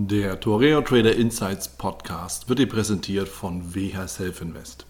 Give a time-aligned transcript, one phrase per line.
[0.00, 4.86] Der Toreo Trader Insights Podcast wird dir präsentiert von WH Self Invest.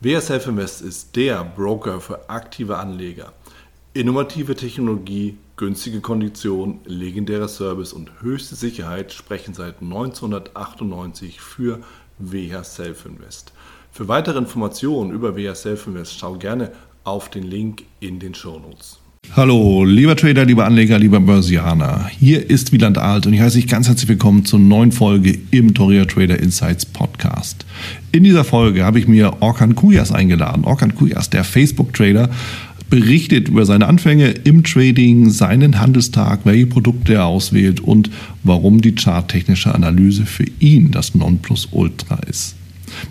[0.00, 3.32] WH Self Invest ist der Broker für aktive Anleger.
[3.94, 11.78] Innovative Technologie, günstige Konditionen, legendärer Service und höchste Sicherheit sprechen seit 1998 für
[12.18, 13.52] WH Self Invest.
[13.92, 16.72] Für weitere Informationen über WH Self Invest schau gerne
[17.04, 18.97] auf den Link in den Show Notes.
[19.36, 22.08] Hallo, lieber Trader, lieber Anleger, lieber Börsianer.
[22.18, 25.74] Hier ist Wieland Alt und ich heiße dich ganz herzlich willkommen zur neuen Folge im
[25.74, 27.66] Toria Trader Insights Podcast.
[28.12, 30.64] In dieser Folge habe ich mir Orkan Kujas eingeladen.
[30.64, 32.30] Orkan Kujas, der Facebook-Trader,
[32.90, 38.10] berichtet über seine Anfänge im Trading, seinen Handelstag, welche Produkte er auswählt und
[38.44, 42.56] warum die charttechnische Analyse für ihn das Nonplusultra ist.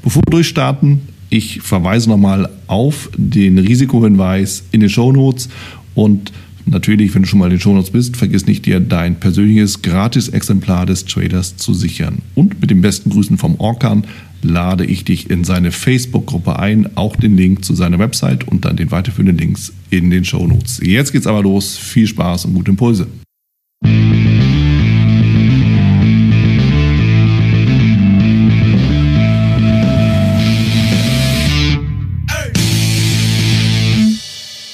[0.03, 5.49] Bevor wir durchstarten, ich verweise nochmal auf den Risikohinweis in den Show Notes
[5.97, 6.31] und
[6.67, 10.85] natürlich, wenn du schon mal in den Shownotes bist, vergiss nicht, dir dein persönliches Gratis-Exemplar
[10.85, 12.19] des Traders zu sichern.
[12.35, 14.05] Und mit den besten Grüßen vom Orkan
[14.43, 18.77] lade ich dich in seine Facebook-Gruppe ein, auch den Link zu seiner Website und dann
[18.77, 20.79] den weiterführenden Links in den Shownotes.
[20.83, 21.75] Jetzt geht's aber los.
[21.75, 23.07] Viel Spaß und gute Impulse.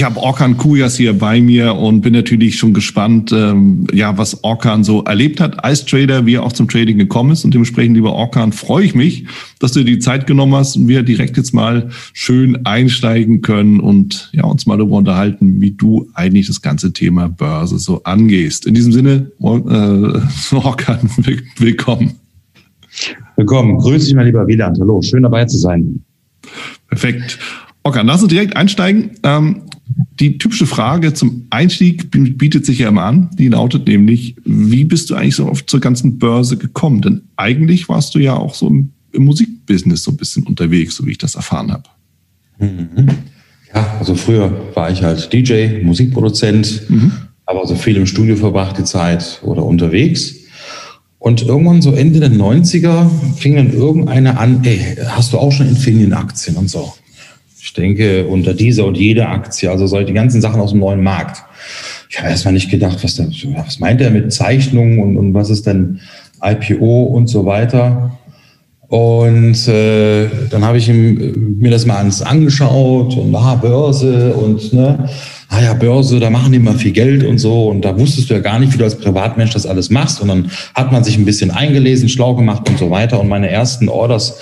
[0.04, 4.44] Ich habe Orkan Kujas hier bei mir und bin natürlich schon gespannt, ähm, ja, was
[4.44, 7.46] Orkan so erlebt hat als Trader, wie er auch zum Trading gekommen ist.
[7.46, 9.26] Und dementsprechend, lieber Orkan, freue ich mich,
[9.59, 13.80] dass du dir die Zeit genommen hast und wir direkt jetzt mal schön einsteigen können
[13.80, 18.66] und ja, uns mal darüber unterhalten, wie du eigentlich das ganze Thema Börse so angehst.
[18.66, 19.46] In diesem Sinne, äh,
[20.56, 21.09] Orkan,
[21.59, 22.16] willkommen.
[23.38, 23.78] Willkommen.
[23.78, 24.78] Grüß dich, mein lieber Wieland.
[24.81, 26.04] Hallo, schön dabei zu sein.
[26.90, 27.40] Perfekt.
[27.84, 29.12] Orkan, lass uns direkt einsteigen.
[29.24, 29.62] Ähm,
[30.19, 33.30] die typische Frage zum Einstieg bietet sich ja immer an.
[33.38, 37.02] Die lautet nämlich, wie bist du eigentlich so oft zur ganzen Börse gekommen?
[37.02, 41.06] Denn eigentlich warst du ja auch so im, im Musikbusiness so ein bisschen unterwegs, so
[41.06, 41.84] wie ich das erfahren habe.
[42.59, 43.09] Mhm.
[43.73, 47.12] Ja, also früher war ich halt DJ, Musikproduzent, mhm.
[47.45, 50.35] aber also viel im Studio verbracht die Zeit oder unterwegs.
[51.18, 55.69] Und irgendwann so Ende der 90er fing dann irgendeiner an, ey, hast du auch schon
[55.69, 56.94] Infineon-Aktien und so?
[57.66, 61.44] Ich denke, unter dieser und jeder Aktie, also solche ganzen Sachen aus dem neuen Markt.
[62.09, 63.25] Ich habe erstmal nicht gedacht, was, da,
[63.56, 66.01] was meint er mit Zeichnungen und, und was ist denn
[66.44, 68.19] IPO und so weiter.
[68.90, 74.74] Und äh, dann habe ich ihm, mir das mal alles angeschaut und ah, Börse und
[74.74, 75.09] ne,
[75.47, 77.69] ah ja, Börse, da machen die immer viel Geld und so.
[77.69, 80.22] Und da wusstest du ja gar nicht, wie du als Privatmensch das alles machst.
[80.22, 83.22] Und dann hat man sich ein bisschen eingelesen, schlau gemacht und so weiter.
[83.22, 84.38] Und meine ersten Orders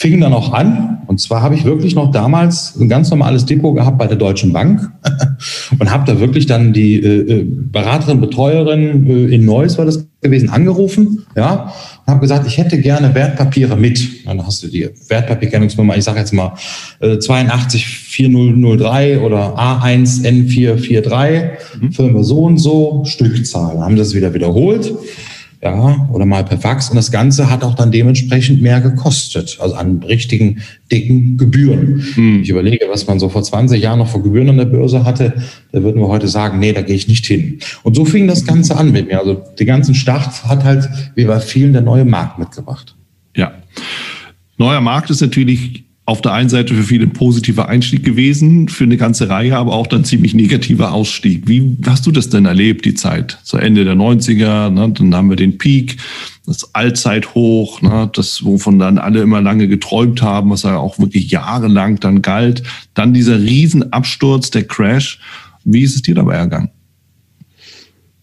[0.00, 1.02] fingen dann auch an.
[1.08, 4.50] Und zwar habe ich wirklich noch damals ein ganz normales Depot gehabt bei der Deutschen
[4.50, 4.90] Bank
[5.78, 10.06] und habe da wirklich dann die äh, äh, Beraterin, Betreuerin äh, in Neuss war das
[10.22, 11.70] gewesen, angerufen, ja,
[12.06, 14.26] und habe gesagt, ich hätte gerne Wertpapiere mit.
[14.26, 16.54] Dann hast du die Wertpapierkennungsnummer, ich sage jetzt mal
[17.00, 21.42] äh, 824003 oder A1N443,
[21.78, 21.92] mhm.
[21.92, 23.78] Firma so und so, Stückzahl.
[23.80, 24.94] Haben das wieder wiederholt
[25.62, 26.88] ja, oder mal per Fax.
[26.88, 32.02] Und das Ganze hat auch dann dementsprechend mehr gekostet, also an richtigen, dicken Gebühren.
[32.14, 32.42] Hm.
[32.42, 35.34] Ich überlege, was man so vor 20 Jahren noch vor Gebühren an der Börse hatte,
[35.72, 37.58] da würden wir heute sagen, nee, da gehe ich nicht hin.
[37.82, 39.20] Und so fing das Ganze an mit mir.
[39.20, 42.96] Also den ganzen Start hat halt, wie bei vielen, der neue Markt mitgebracht.
[43.36, 43.52] Ja.
[44.56, 48.82] Neuer Markt ist natürlich auf der einen Seite für viele ein positiver Einstieg gewesen, für
[48.82, 51.46] eine ganze Reihe, aber auch dann ziemlich negativer Ausstieg.
[51.46, 53.38] Wie hast du das denn erlebt, die Zeit?
[53.44, 54.90] Zu Ende der 90er, ne?
[54.92, 55.98] dann haben wir den Peak,
[56.46, 58.10] das Allzeithoch, ne?
[58.12, 62.64] das, wovon dann alle immer lange geträumt haben, was ja auch wirklich jahrelang dann galt.
[62.94, 65.20] Dann dieser Riesenabsturz, der Crash.
[65.62, 66.70] Wie ist es dir dabei ergangen?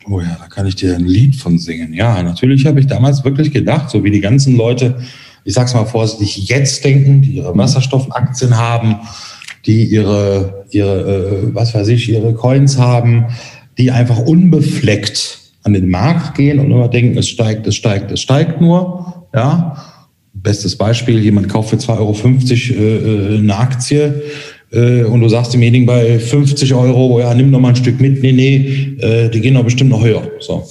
[0.10, 1.94] Oh ja, da kann ich dir ein Lied von singen.
[1.94, 5.00] Ja, natürlich habe ich damals wirklich gedacht, so wie die ganzen Leute,
[5.48, 8.98] ich sag's mal vorsichtig, jetzt denken, die ihre Wasserstoffaktien haben,
[9.66, 13.28] die ihre, ihre äh, was weiß ich, ihre Coins haben,
[13.78, 18.20] die einfach unbefleckt an den Markt gehen und immer denken, es steigt, es steigt, es
[18.20, 19.30] steigt nur.
[19.34, 19.86] Ja,
[20.34, 24.24] bestes Beispiel, jemand kauft für 2,50 Euro äh, äh, eine Aktie
[24.74, 28.22] äh, und du sagst demjenigen bei 50 Euro, ja, nimm noch mal ein Stück mit.
[28.22, 30.30] Nee, nee, äh, die gehen doch bestimmt noch höher.
[30.40, 30.68] So.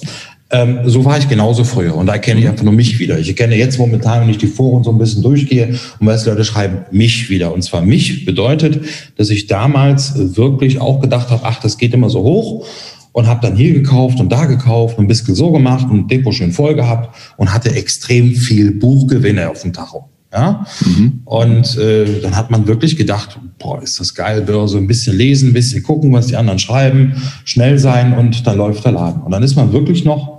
[0.49, 2.51] Ähm, so war ich genauso früher und da erkenne ich mhm.
[2.51, 3.19] einfach nur mich wieder.
[3.19, 6.45] Ich erkenne jetzt momentan, wenn ich die Foren so ein bisschen durchgehe und was Leute
[6.45, 7.53] schreiben, mich wieder.
[7.53, 8.81] Und zwar mich bedeutet,
[9.17, 12.65] dass ich damals wirklich auch gedacht habe, ach, das geht immer so hoch
[13.11, 16.33] und habe dann hier gekauft und da gekauft und ein bisschen so gemacht und Depot
[16.33, 20.07] schön voll gehabt und hatte extrem viel Buchgewinne auf dem Tacho.
[20.31, 20.65] Ja?
[20.85, 21.21] Mhm.
[21.25, 25.49] Und äh, dann hat man wirklich gedacht, boah, ist das geil, Börse, ein bisschen lesen,
[25.49, 29.23] ein bisschen gucken, was die anderen schreiben, schnell sein und dann läuft der Laden.
[29.23, 30.36] Und dann ist man wirklich noch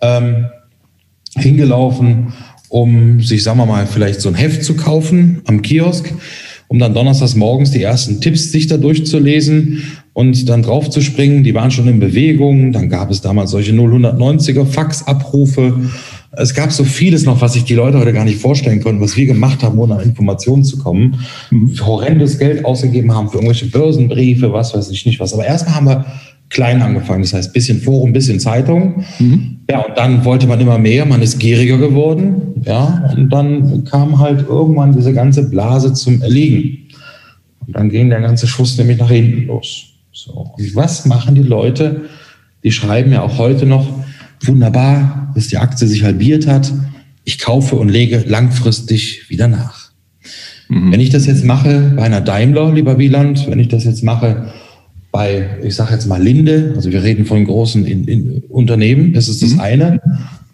[0.00, 0.46] ähm,
[1.36, 2.32] hingelaufen,
[2.68, 6.12] um sich, sagen wir mal, vielleicht so ein Heft zu kaufen am Kiosk,
[6.68, 11.44] um dann donnerstags morgens die ersten Tipps sich da durchzulesen und dann draufzuspringen.
[11.44, 12.72] Die waren schon in Bewegung.
[12.72, 15.80] Dann gab es damals solche 090er Faxabrufe.
[16.32, 19.16] Es gab so vieles noch, was sich die Leute heute gar nicht vorstellen konnten, was
[19.16, 21.20] wir gemacht haben, ohne an Informationen zu kommen.
[21.50, 21.74] Mhm.
[21.86, 25.32] Horrendes Geld ausgegeben haben für irgendwelche Börsenbriefe, was weiß ich nicht was.
[25.32, 26.04] Aber erstmal haben wir
[26.50, 27.22] klein angefangen.
[27.22, 29.04] Das heißt, bisschen Forum, bisschen Zeitung.
[29.18, 29.58] Mhm.
[29.70, 32.62] Ja, und dann wollte man immer mehr, man ist gieriger geworden.
[32.64, 36.88] Ja, und dann kam halt irgendwann diese ganze Blase zum Erliegen.
[37.66, 39.88] Und dann ging der ganze Schuss nämlich nach hinten los.
[40.12, 40.32] So.
[40.32, 42.02] Und was machen die Leute?
[42.64, 43.86] Die schreiben ja auch heute noch,
[44.42, 46.72] wunderbar, dass die Aktie sich halbiert hat.
[47.24, 49.90] Ich kaufe und lege langfristig wieder nach.
[50.68, 50.92] Mhm.
[50.92, 54.52] Wenn ich das jetzt mache bei einer Daimler, lieber Wieland, wenn ich das jetzt mache
[55.10, 59.28] bei, ich sage jetzt mal Linde, also wir reden von großen in, in Unternehmen, das
[59.28, 59.60] ist das mhm.
[59.60, 60.00] eine.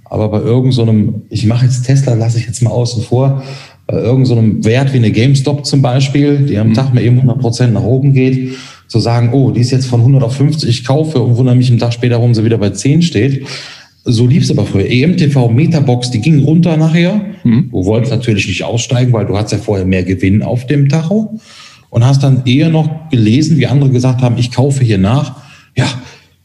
[0.05, 3.43] Aber bei irgendeinem, so ich mache jetzt Tesla, lasse ich jetzt mal außen vor,
[3.87, 6.75] bei irgendeinem so Wert wie eine GameStop zum Beispiel, die am mhm.
[6.75, 8.57] Tag mal eben 100 Prozent nach oben geht,
[8.87, 11.69] zu sagen, oh, die ist jetzt von 100 auf 50, ich kaufe und wundere mich
[11.69, 13.47] einen Tag später, warum sie wieder bei 10 steht.
[14.05, 14.89] So lief es aber früher.
[14.89, 17.25] EMTV, Metabox, die gingen runter nachher.
[17.43, 17.71] Mhm.
[17.71, 21.41] Du wolltest natürlich nicht aussteigen, weil du hast ja vorher mehr Gewinn auf dem Tacho
[21.95, 25.37] und hast dann eher noch gelesen, wie andere gesagt haben, ich kaufe hier nach.
[25.77, 25.87] Ja,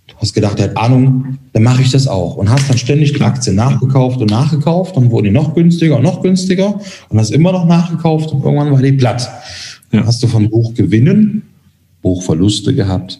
[0.08, 2.36] du hast gedacht, er hat Ahnung, dann mache ich das auch.
[2.36, 4.96] Und hast dann ständig die Aktien nachgekauft und nachgekauft.
[4.96, 6.80] Dann wurden die noch günstiger und noch günstiger
[7.10, 9.22] und hast immer noch nachgekauft und irgendwann war die platt.
[9.92, 10.02] Ja.
[10.02, 11.42] Dann hast du von Buchgewinnen
[12.04, 13.20] Buchverluste gehabt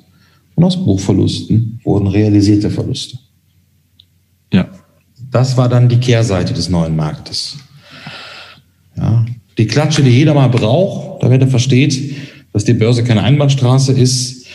[0.54, 3.18] und aus Buchverlusten wurden realisierte Verluste.
[4.54, 4.68] Ja.
[5.32, 7.58] Das war dann die Kehrseite des neuen Marktes.
[8.96, 9.26] Ja,
[9.60, 12.16] die Klatsche, die jeder mal braucht, damit er versteht,
[12.54, 14.48] dass die Börse keine Einbahnstraße ist,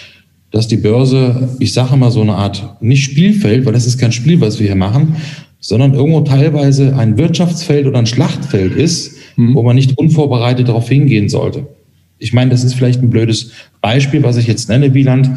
[0.50, 4.12] dass die Börse, ich sage mal so eine Art, nicht Spielfeld, weil das ist kein
[4.12, 5.16] Spiel, was wir hier machen,
[5.60, 9.54] sondern irgendwo teilweise ein Wirtschaftsfeld oder ein Schlachtfeld ist, mhm.
[9.54, 11.66] wo man nicht unvorbereitet darauf hingehen sollte.
[12.18, 13.50] Ich meine, das ist vielleicht ein blödes
[13.82, 15.28] Beispiel, was ich jetzt nenne, Wieland,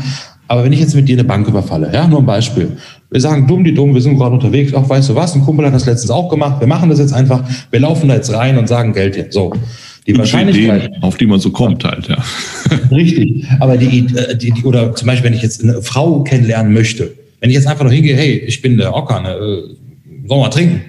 [0.48, 2.78] aber wenn ich jetzt mit dir eine Bank überfalle, ja, nur ein Beispiel.
[3.10, 4.74] Wir sagen, dumm, die dumm, wir sind gerade unterwegs.
[4.76, 5.36] Ach, weißt du was?
[5.36, 6.60] Ein Kumpel hat das letztens auch gemacht.
[6.60, 7.44] Wir machen das jetzt einfach.
[7.72, 9.28] Wir laufen da jetzt rein und sagen Geld hier.
[9.30, 9.54] So.
[10.08, 10.86] Die Wahrscheinlichkeit.
[10.86, 12.18] Ideen, auf die man so kommt halt, ja.
[12.92, 13.46] Richtig.
[13.60, 17.14] Aber die, äh, die, die, oder zum Beispiel, wenn ich jetzt eine Frau kennenlernen möchte,
[17.42, 20.50] wenn ich jetzt einfach nur hingehe, hey, ich bin der Ocker, ne, äh, sollen wir
[20.50, 20.82] trinken?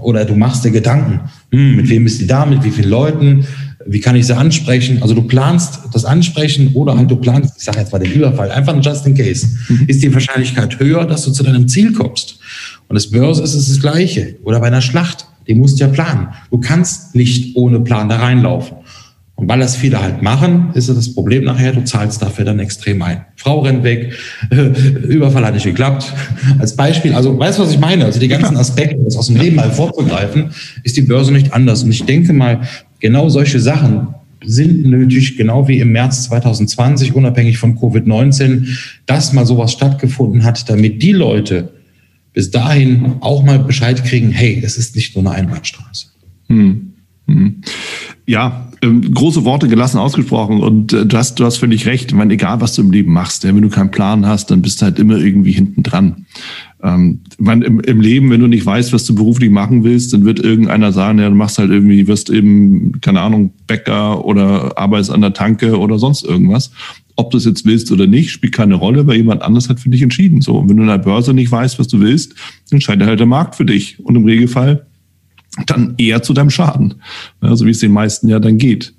[0.00, 1.20] Oder du machst dir Gedanken,
[1.50, 3.46] hm, mit wem ist die da, mit wie vielen Leuten,
[3.86, 5.02] wie kann ich sie ansprechen?
[5.02, 8.50] Also du planst das Ansprechen oder halt du planst, ich sage jetzt mal den Überfall,
[8.50, 9.46] einfach ein Just in Case.
[9.68, 9.84] Mhm.
[9.86, 12.38] Ist die Wahrscheinlichkeit höher, dass du zu deinem Ziel kommst?
[12.88, 14.36] Und das Börse ist es das Gleiche.
[14.44, 16.28] Oder bei einer Schlacht, die musst du ja planen.
[16.50, 18.76] Du kannst nicht ohne Plan da reinlaufen.
[19.36, 23.02] Und weil das viele halt machen, ist das Problem nachher, du zahlst dafür dann extrem
[23.02, 23.24] ein.
[23.34, 24.16] Frau rennt weg,
[24.50, 26.12] Überfall hat nicht geklappt.
[26.60, 28.04] Als Beispiel, also weißt du, was ich meine?
[28.04, 30.50] Also die ganzen Aspekte, das aus dem Leben mal vorzugreifen,
[30.84, 31.82] ist die Börse nicht anders.
[31.82, 32.60] Und ich denke mal,
[33.04, 34.14] genau solche Sachen
[34.46, 38.66] sind nötig, genau wie im März 2020, unabhängig von Covid-19,
[39.04, 41.68] dass mal sowas stattgefunden hat, damit die Leute
[42.32, 46.06] bis dahin auch mal Bescheid kriegen, hey, es ist nicht nur eine Einbahnstraße.
[46.48, 46.94] Hm.
[47.26, 47.56] Hm.
[48.24, 52.06] Ja, ähm, große Worte gelassen ausgesprochen und äh, du hast, du hast völlig recht.
[52.06, 54.62] Ich meine, egal was du im Leben machst, ja, wenn du keinen Plan hast, dann
[54.62, 56.24] bist du halt immer irgendwie hinten dran.
[56.84, 60.26] Ähm, man, im, im Leben, wenn du nicht weißt, was du beruflich machen willst, dann
[60.26, 65.10] wird irgendeiner sagen, ja, du machst halt irgendwie, wirst eben, keine Ahnung, Bäcker oder arbeitest
[65.10, 66.72] an der Tanke oder sonst irgendwas.
[67.16, 69.88] Ob du es jetzt willst oder nicht, spielt keine Rolle, weil jemand anders hat für
[69.88, 70.42] dich entschieden.
[70.42, 72.34] So, und wenn du in der Börse nicht weißt, was du willst,
[72.70, 73.98] entscheidet halt der Markt für dich.
[74.04, 74.86] Und im Regelfall
[75.66, 76.94] dann eher zu deinem Schaden.
[77.40, 78.94] Also wie es den meisten ja dann geht.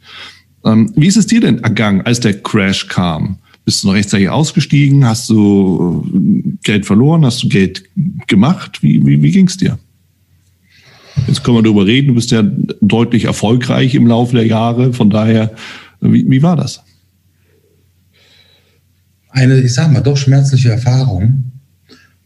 [0.64, 3.38] Ähm, wie ist es dir denn ergangen, als der Crash kam?
[3.66, 5.06] Bist du noch rechtzeitig ausgestiegen?
[5.06, 7.26] Hast du äh, Geld verloren?
[7.26, 7.84] Hast du Geld
[8.28, 8.84] gemacht?
[8.84, 9.80] Wie, wie, wie ging es dir?
[11.28, 12.10] Jetzt können wir darüber reden.
[12.10, 12.44] Du bist ja
[12.82, 14.94] deutlich erfolgreich im Laufe der Jahre.
[14.94, 15.52] Von daher,
[16.00, 16.84] wie, wie war das?
[19.30, 21.52] Eine, ich sag mal, doch schmerzliche Erfahrung.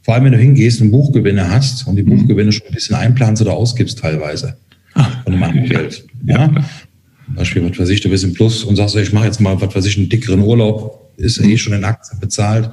[0.02, 2.18] Vor allem, wenn du hingehst und Buchgewinne hast und die mhm.
[2.18, 4.58] Buchgewinne schon ein bisschen einplanst oder ausgibst teilweise
[4.96, 5.08] ah.
[5.24, 6.06] von dem Geld.
[6.26, 6.42] Ja.
[6.42, 6.66] ja.
[7.26, 9.60] Zum Beispiel, was weiß ich, du bist im Plus und sagst, ich mache jetzt mal,
[9.62, 12.70] was weiß ich, einen dickeren Urlaub ist eh schon in Aktien bezahlt.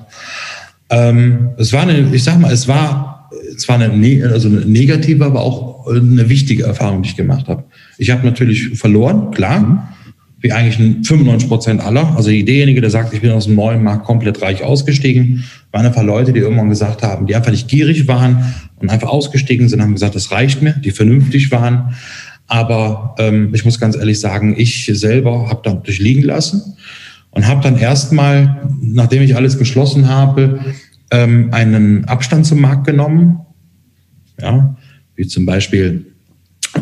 [0.89, 3.17] Ähm, es war eine, ich sag mal, es war
[3.57, 7.65] zwar eine, ne, also eine negative, aber auch eine wichtige Erfahrung, die ich gemacht habe.
[7.99, 9.93] Ich habe natürlich verloren, klar,
[10.41, 10.77] wie eigentlich
[11.07, 12.15] 95 Prozent aller.
[12.17, 16.03] Also derjenige, der sagt, ich bin aus dem neuen Markt komplett reich ausgestiegen, waren einfach
[16.03, 19.95] Leute, die irgendwann gesagt haben, die einfach nicht gierig waren und einfach ausgestiegen sind, haben
[19.95, 21.95] gesagt, das reicht mir, die vernünftig waren.
[22.49, 26.77] Aber ähm, ich muss ganz ehrlich sagen, ich selber habe da durchliegen lassen
[27.37, 30.59] und habe dann erstmal, nachdem ich alles geschlossen habe,
[31.11, 33.41] ähm, einen Abstand zum Markt genommen.
[34.41, 34.75] Ja,
[35.17, 36.07] Wie zum Beispiel,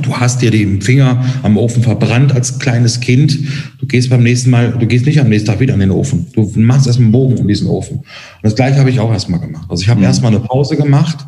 [0.01, 3.37] du hast dir den Finger am Ofen verbrannt als kleines Kind.
[3.81, 6.27] Du gehst beim nächsten Mal, du gehst nicht am nächsten Tag wieder an den Ofen.
[6.33, 7.99] Du machst erstmal einen Bogen um diesen Ofen.
[7.99, 8.05] Und
[8.43, 9.67] das gleiche habe ich auch erstmal gemacht.
[9.69, 10.07] Also ich habe mhm.
[10.07, 11.27] erstmal eine Pause gemacht.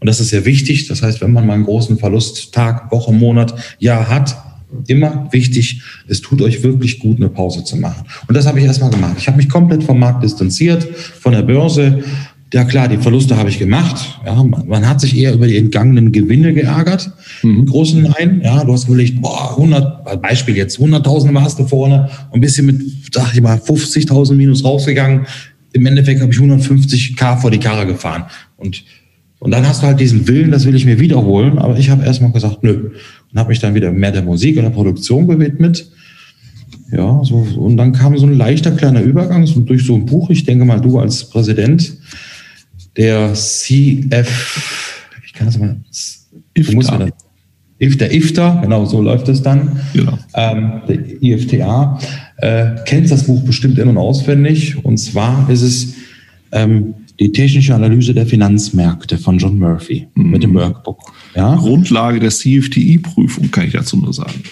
[0.00, 0.86] Und das ist sehr wichtig.
[0.88, 4.36] Das heißt, wenn man mal einen großen Verlust Tag, Woche, Monat, Jahr hat,
[4.86, 8.04] immer wichtig, es tut euch wirklich gut, eine Pause zu machen.
[8.28, 9.16] Und das habe ich erstmal gemacht.
[9.18, 12.02] Ich habe mich komplett vom Markt distanziert, von der Börse.
[12.52, 14.20] Ja klar, die Verluste habe ich gemacht.
[14.24, 17.10] Ja, man, hat sich eher über die entgangenen Gewinne geärgert.
[17.42, 17.66] Mhm.
[17.66, 18.40] Großen Nein.
[18.44, 22.64] Ja, du hast überlegt, boah, 100, Beispiel jetzt, 100.000 warst du vorne und bist hier
[22.64, 22.80] mit,
[23.12, 25.26] sag ich mal, 50.000 minus rausgegangen.
[25.72, 28.24] Im Endeffekt habe ich 150k vor die Karre gefahren.
[28.56, 28.84] Und
[29.38, 32.04] und dann hast du halt diesen Willen, das will ich mir wiederholen, aber ich habe
[32.04, 32.90] erstmal gesagt, nö.
[33.36, 35.90] Und habe mich dann wieder mehr der Musik und der Produktion gewidmet.
[36.90, 40.30] Ja, so, und dann kam so ein leichter kleiner Übergang so durch so ein Buch.
[40.30, 41.98] Ich denke mal, du als Präsident
[42.96, 44.88] der CF,
[45.26, 45.76] ich kann das mal,
[46.54, 46.74] IFTA.
[46.74, 47.12] Muss mir
[47.78, 49.80] das, der IFTA, genau so läuft es dann.
[49.92, 50.18] Genau.
[50.32, 51.98] Ähm, der IFTA.
[52.38, 54.82] Äh, kennst das Buch bestimmt in- und auswendig.
[54.82, 55.92] Und zwar ist es
[56.52, 60.30] ähm, die technische Analyse der Finanzmärkte von John Murphy mhm.
[60.30, 61.12] mit dem Workbook.
[61.34, 61.54] Ja?
[61.56, 64.42] Grundlage der CFTI-Prüfung, kann ich dazu nur sagen.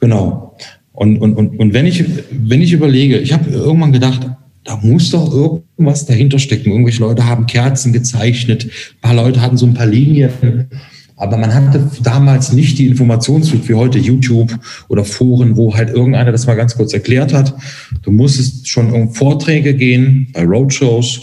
[0.00, 0.56] Genau.
[0.92, 4.28] Und, und, und, und wenn, ich, wenn ich überlege, ich habe irgendwann gedacht,
[4.64, 6.70] da muss doch irgendwas dahinter stecken.
[6.70, 10.68] Irgendwelche Leute haben Kerzen gezeichnet, ein paar Leute hatten so ein paar Linien.
[11.16, 14.52] Aber man hatte damals nicht die Informationsflut wie heute YouTube
[14.88, 17.54] oder Foren, wo halt irgendeiner das mal ganz kurz erklärt hat.
[18.02, 21.22] Du musstest schon um Vorträge gehen, bei Roadshows,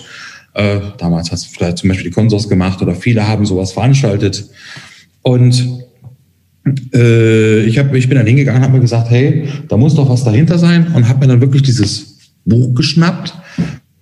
[0.59, 4.45] äh, damals hat es vielleicht zum Beispiel die Konsors gemacht oder viele haben sowas veranstaltet.
[5.21, 5.85] Und
[6.93, 10.09] äh, ich, hab, ich bin dann hingegangen und habe mir gesagt, hey, da muss doch
[10.09, 13.33] was dahinter sein und habe mir dann wirklich dieses Buch geschnappt,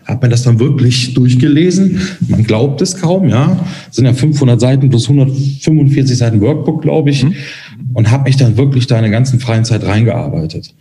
[0.06, 2.02] habe mir das dann wirklich durchgelesen.
[2.28, 3.64] Man glaubt es kaum, ja.
[3.86, 7.24] Das sind ja 500 Seiten plus 145 Seiten Workbook, glaube ich.
[7.24, 7.36] Mhm.
[7.94, 10.74] Und habe mich dann wirklich da in der ganzen freien Zeit reingearbeitet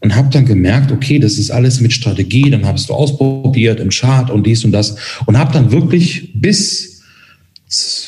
[0.00, 3.90] und habe dann gemerkt, okay, das ist alles mit Strategie, dann hast du ausprobiert im
[3.90, 7.02] Chart und dies und das und habe dann wirklich bis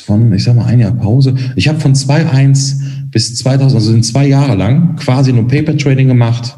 [0.05, 2.81] von, ich sag mal, ein Jahr Pause, ich habe von 2.1
[3.11, 6.57] bis 2000, also sind zwei Jahre lang quasi nur Paper Trading gemacht,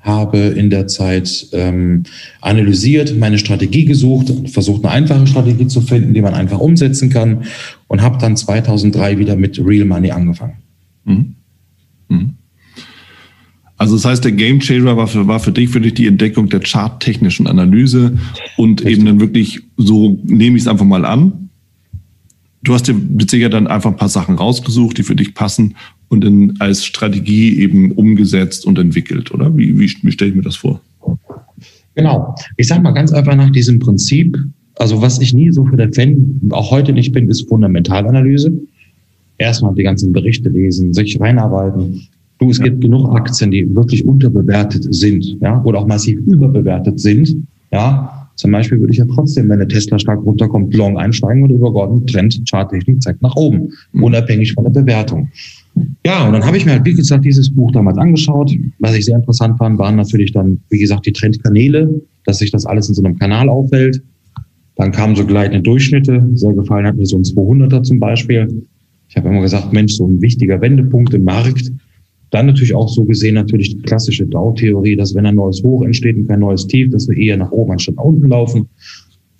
[0.00, 2.04] habe in der Zeit ähm,
[2.40, 7.44] analysiert, meine Strategie gesucht, versucht eine einfache Strategie zu finden, die man einfach umsetzen kann
[7.86, 10.56] und habe dann 2003 wieder mit Real Money angefangen.
[11.04, 11.34] Mhm.
[12.08, 12.37] Mhm.
[13.78, 16.60] Also das heißt, der Game Changer war für, war für dich wirklich die Entdeckung der
[16.60, 18.18] charttechnischen Analyse
[18.56, 18.96] und Richtig.
[18.96, 21.48] eben dann wirklich, so nehme ich es einfach mal an.
[22.64, 25.76] Du hast dir mit Sicherheit dann einfach ein paar Sachen rausgesucht, die für dich passen
[26.08, 29.56] und dann als Strategie eben umgesetzt und entwickelt, oder?
[29.56, 30.80] Wie, wie, wie stelle ich mir das vor?
[31.94, 32.34] Genau.
[32.56, 34.36] Ich sage mal ganz einfach nach diesem Prinzip,
[34.76, 38.52] also was ich nie so für der Fan, auch heute nicht bin, ist Fundamentalanalyse.
[39.38, 42.08] Erstmal die ganzen Berichte lesen, sich reinarbeiten,
[42.38, 47.46] Du, es gibt genug Aktien, die wirklich unterbewertet sind, ja, oder auch massiv überbewertet sind,
[47.70, 48.14] ja.
[48.36, 52.08] Zum Beispiel würde ich ja trotzdem, wenn der Tesla stark runterkommt, long einsteigen und übergeordnet
[52.08, 54.04] Trend, Charttechnik zeigt nach oben, mhm.
[54.04, 55.28] unabhängig von der Bewertung.
[56.06, 58.52] Ja, und dann habe ich mir halt, wie gesagt, dieses Buch damals angeschaut.
[58.78, 62.64] Was ich sehr interessant fand, waren natürlich dann, wie gesagt, die Trendkanäle, dass sich das
[62.64, 64.02] alles in so einem Kanal auffällt.
[64.76, 66.24] Dann kamen so gleitende Durchschnitte.
[66.34, 68.64] Sehr gefallen hat mir so ein 200er zum Beispiel.
[69.08, 71.72] Ich habe immer gesagt, Mensch, so ein wichtiger Wendepunkt im Markt
[72.30, 76.16] dann natürlich auch so gesehen natürlich die klassische Dow-Theorie, dass wenn ein neues Hoch entsteht
[76.16, 78.68] und kein neues Tief, dass wir eher nach oben anstatt nach unten laufen.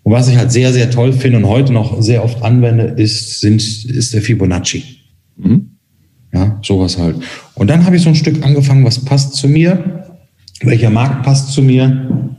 [0.02, 3.40] Und was ich halt sehr, sehr toll finde und heute noch sehr oft anwende, ist,
[3.40, 4.85] sind, ist der Fibonacci.
[5.37, 5.71] Mhm.
[6.33, 7.16] Ja, sowas halt.
[7.54, 10.04] Und dann habe ich so ein Stück angefangen, was passt zu mir,
[10.62, 12.37] welcher Markt passt zu mir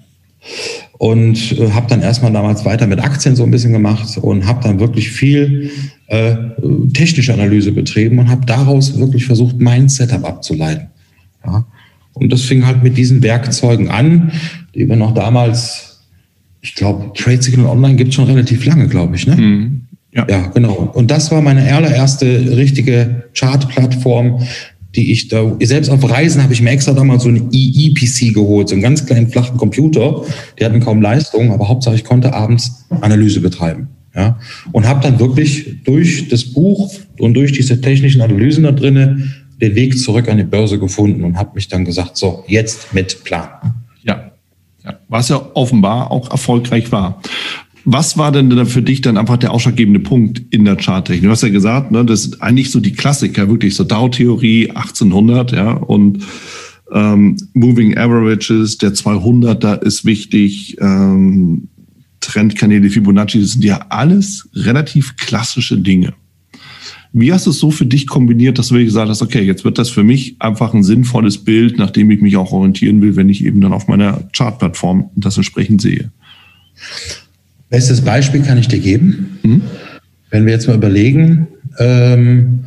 [0.99, 4.61] und äh, habe dann erstmal damals weiter mit Aktien so ein bisschen gemacht und habe
[4.61, 5.71] dann wirklich viel
[6.07, 6.35] äh,
[6.93, 10.89] technische Analyse betrieben und habe daraus wirklich versucht, mein Setup abzuleiten.
[11.45, 11.65] Ja.
[12.13, 14.33] Und das fing halt mit diesen Werkzeugen an,
[14.75, 16.01] die wir noch damals,
[16.59, 19.25] ich glaube, Trade Signal Online gibt schon relativ lange, glaube ich.
[19.25, 19.37] Ne?
[19.37, 19.81] Mhm.
[20.11, 20.27] Ja.
[20.29, 20.91] ja, genau.
[20.93, 24.41] Und das war meine allererste richtige Chart-Plattform,
[24.95, 28.69] die ich da, selbst auf Reisen habe ich mir extra damals so einen EE-PC geholt,
[28.69, 30.23] so einen ganz kleinen flachen Computer.
[30.59, 33.89] Die hatten kaum Leistung, aber Hauptsache ich konnte abends Analyse betreiben.
[34.15, 34.39] Ja,
[34.71, 39.75] und habe dann wirklich durch das Buch und durch diese technischen Analysen da drinnen den
[39.75, 43.49] Weg zurück an die Börse gefunden und habe mich dann gesagt, so, jetzt mit Plan.
[44.03, 44.31] Ja,
[44.83, 47.21] ja was ja offenbar auch erfolgreich war.
[47.85, 51.23] Was war denn dann für dich dann einfach der ausschlaggebende Punkt in der Charttechnik?
[51.23, 55.51] Du hast ja gesagt, ne, das sind eigentlich so die Klassiker, wirklich so Dow-Theorie 1800,
[55.53, 56.23] ja, und
[56.91, 61.69] ähm, Moving Averages, der 200er ist wichtig, ähm,
[62.19, 66.13] Trendkanäle, Fibonacci, das sind ja alles relativ klassische Dinge.
[67.11, 69.65] Wie hast du es so für dich kombiniert, dass du wirklich gesagt hast, okay, jetzt
[69.65, 73.29] wird das für mich einfach ein sinnvolles Bild, nachdem ich mich auch orientieren will, wenn
[73.29, 76.11] ich eben dann auf meiner Chartplattform das entsprechend sehe?
[77.69, 79.39] Bestes Beispiel kann ich dir geben.
[79.43, 79.61] Mhm.
[80.31, 81.47] Wenn wir jetzt mal überlegen,
[81.79, 82.65] ähm,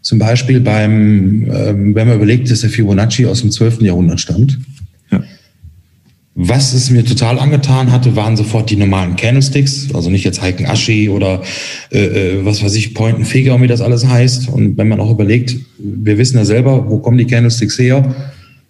[0.00, 3.80] zum Beispiel beim, ähm, wenn man überlegt, dass der Fibonacci aus dem 12.
[3.80, 4.58] Jahrhundert stammt.
[5.10, 5.22] Ja.
[6.34, 10.66] Was es mir total angetan hatte, waren sofort die normalen Candlesticks, also nicht jetzt Heiken
[10.66, 11.42] Ashi oder
[11.90, 14.48] äh, äh, was weiß ich, Point and Figure, wie das alles heißt.
[14.48, 18.14] Und wenn man auch überlegt, wir wissen ja selber, wo kommen die Candlesticks her?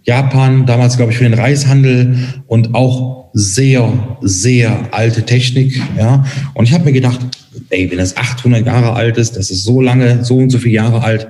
[0.05, 5.81] Japan, damals glaube ich für den Reishandel und auch sehr, sehr alte Technik.
[5.99, 6.25] Ja.
[6.55, 7.21] Und ich habe mir gedacht,
[7.71, 10.75] ey, wenn das 800 Jahre alt ist, das ist so lange, so und so viele
[10.75, 11.29] Jahre alt,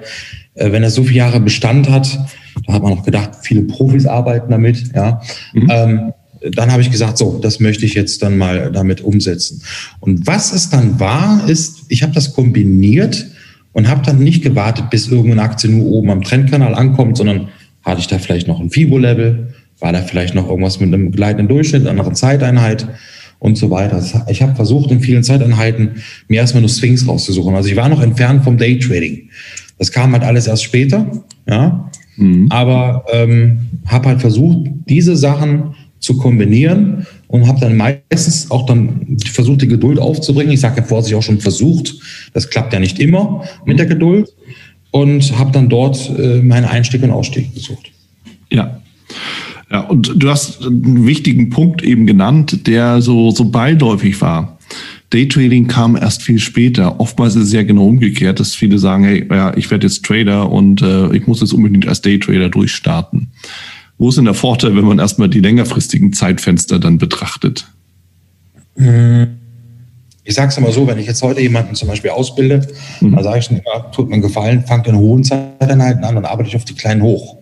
[0.55, 2.19] äh, wenn das so viele Jahre Bestand hat,
[2.67, 4.93] da hat man auch gedacht, viele Profis arbeiten damit.
[4.95, 5.21] Ja.
[5.53, 5.69] Mhm.
[5.71, 6.13] Ähm,
[6.53, 9.63] dann habe ich gesagt, so, das möchte ich jetzt dann mal damit umsetzen.
[10.01, 13.27] Und was es dann war, ist, ich habe das kombiniert
[13.73, 17.49] und habe dann nicht gewartet, bis irgendeine Aktie nur oben am Trendkanal ankommt, sondern
[17.85, 19.55] hatte ich da vielleicht noch ein FIBO-Level?
[19.81, 22.87] War da vielleicht noch irgendwas mit einem gleitenden Durchschnitt, andere Zeiteinheit
[23.39, 24.03] und so weiter?
[24.29, 27.55] Ich habe versucht, in vielen Zeiteinheiten mir erstmal nur Swings rauszusuchen.
[27.55, 29.29] Also ich war noch entfernt vom Daytrading.
[29.79, 31.91] Das kam halt alles erst später, ja.
[32.17, 32.47] Mhm.
[32.51, 39.17] Aber ähm, habe halt versucht, diese Sachen zu kombinieren und habe dann meistens auch dann
[39.27, 40.53] versucht, die Geduld aufzubringen.
[40.53, 41.95] Ich sage ja vorsichtig auch schon versucht.
[42.33, 44.29] Das klappt ja nicht immer mit der Geduld
[44.95, 47.91] und habe dann dort äh, meine Einstieg und Ausstieg gesucht.
[48.49, 48.81] Ja.
[49.69, 54.57] Ja, und du hast einen wichtigen Punkt eben genannt, der so, so beiläufig war.
[55.11, 57.01] Daytrading kam erst viel später.
[57.01, 60.49] Oftmals ist es ja genau umgekehrt, dass viele sagen, hey, ja, ich werde jetzt Trader
[60.49, 63.33] und äh, ich muss jetzt unbedingt als Daytrader durchstarten.
[63.99, 67.67] Wo ist denn der Vorteil, wenn man erstmal die längerfristigen Zeitfenster dann betrachtet?
[68.77, 69.44] Mhm
[70.25, 72.67] ich sage es immer so, wenn ich jetzt heute jemanden zum Beispiel ausbilde,
[73.01, 73.15] mhm.
[73.15, 76.49] dann sage ich immer, tut mir einen Gefallen, fangt in hohen Zeiteinheiten an und arbeite
[76.49, 77.37] ich auf die kleinen hoch.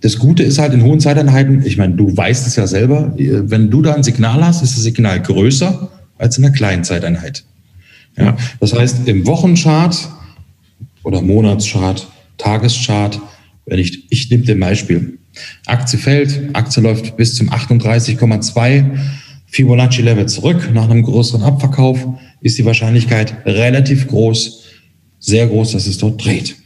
[0.00, 3.70] Das Gute ist halt in hohen Zeiteinheiten, ich meine, du weißt es ja selber, wenn
[3.70, 5.88] du da ein Signal hast, ist das Signal größer
[6.18, 7.44] als in einer kleinen Zeiteinheit.
[8.18, 10.08] Ja, das heißt, im Wochenchart
[11.04, 13.20] oder Monatschart, Tageschart,
[13.66, 15.18] wenn ich, ich nehme dir ein Beispiel.
[15.66, 18.84] Aktie fällt, Aktie läuft bis zum 38,2
[19.52, 21.98] Fibonacci-Level zurück nach einem größeren Abverkauf,
[22.40, 24.64] ist die Wahrscheinlichkeit relativ groß,
[25.18, 26.56] sehr groß, dass es dort dreht.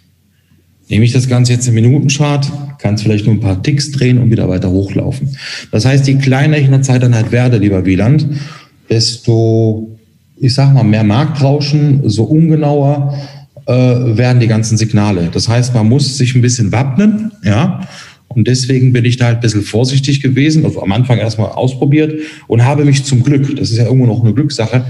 [0.88, 4.18] Nehme ich das Ganze jetzt im Minutenchart, kann es vielleicht nur ein paar Ticks drehen
[4.18, 5.36] und wieder weiter hochlaufen.
[5.72, 8.24] Das heißt, je kleiner ich in der Zeiteinheit werde, lieber Wieland,
[8.88, 9.98] desto,
[10.36, 13.18] ich sag mal, mehr Marktrauschen, so ungenauer
[13.66, 15.28] äh, werden die ganzen Signale.
[15.32, 17.80] Das heißt, man muss sich ein bisschen wappnen, ja,
[18.28, 22.20] und deswegen bin ich da halt ein bisschen vorsichtig gewesen, also am Anfang erstmal ausprobiert
[22.48, 24.84] und habe mich zum Glück, das ist ja irgendwo noch eine Glückssache,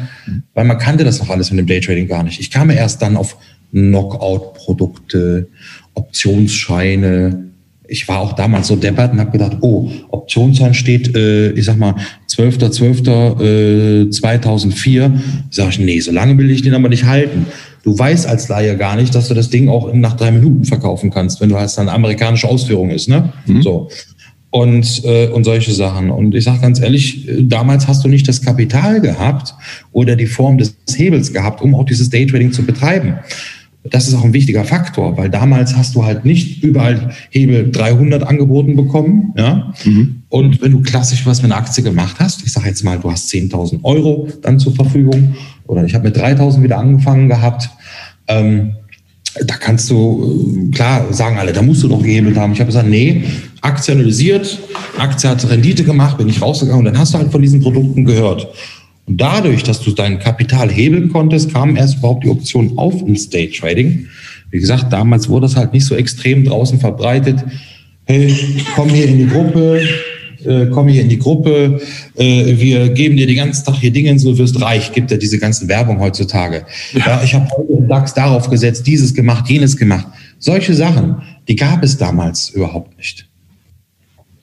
[0.54, 2.40] weil man kannte das noch alles mit dem Daytrading gar nicht.
[2.40, 3.36] Ich kam erst dann auf
[3.72, 5.48] Knockout-Produkte,
[5.94, 7.44] Optionsscheine.
[7.88, 11.78] Ich war auch damals so deppert und habe gedacht, oh, Optionsschein steht, äh, ich sag
[11.78, 11.94] mal,
[12.28, 15.04] 12.12.2004.
[15.04, 15.10] Äh,
[15.50, 17.46] sag ich, nee, so lange will ich den aber nicht halten.
[17.86, 21.12] Du weißt als Laie gar nicht, dass du das Ding auch nach drei Minuten verkaufen
[21.12, 23.32] kannst, wenn du hast eine amerikanische Ausführung ist, ne?
[23.46, 23.62] Mhm.
[23.62, 23.88] So.
[24.50, 26.10] Und, äh, und solche Sachen.
[26.10, 29.54] Und ich sage ganz ehrlich, äh, damals hast du nicht das Kapital gehabt
[29.92, 33.18] oder die Form des Hebels gehabt, um auch dieses Daytrading zu betreiben.
[33.84, 38.24] Das ist auch ein wichtiger Faktor, weil damals hast du halt nicht überall Hebel 300
[38.24, 39.32] angeboten bekommen.
[39.36, 39.72] Ja?
[39.84, 40.22] Mhm.
[40.28, 43.12] Und wenn du klassisch was mit einer Aktie gemacht hast, ich sage jetzt mal, du
[43.12, 45.36] hast 10.000 Euro dann zur Verfügung
[45.68, 47.70] oder ich habe mit 3.000 wieder angefangen gehabt,
[48.28, 48.72] ähm,
[49.44, 52.52] da kannst du, äh, klar sagen alle, da musst du doch gehebelt haben.
[52.52, 53.24] Ich habe gesagt, nee,
[53.60, 54.58] Aktie analysiert,
[54.98, 58.04] Aktie hat Rendite gemacht, bin ich rausgegangen und dann hast du halt von diesen Produkten
[58.04, 58.48] gehört.
[59.06, 63.28] Und dadurch, dass du dein Kapital hebeln konntest, kam erst überhaupt die Option auf ins
[63.28, 64.06] Day Trading.
[64.50, 67.38] Wie gesagt, damals wurde das halt nicht so extrem draußen verbreitet.
[68.04, 68.34] Hey,
[68.74, 69.80] komm hier in die Gruppe,
[70.46, 71.80] äh, komm hier in die Gruppe,
[72.14, 75.38] äh, wir geben dir den ganzen Tag hier Dinge, so wirst reich, gibt ja diese
[75.38, 76.64] ganze Werbung heutzutage.
[76.92, 77.06] Ja.
[77.06, 80.06] ja ich habe heute im DAX darauf gesetzt, dieses gemacht, jenes gemacht.
[80.38, 83.28] Solche Sachen, die gab es damals überhaupt nicht.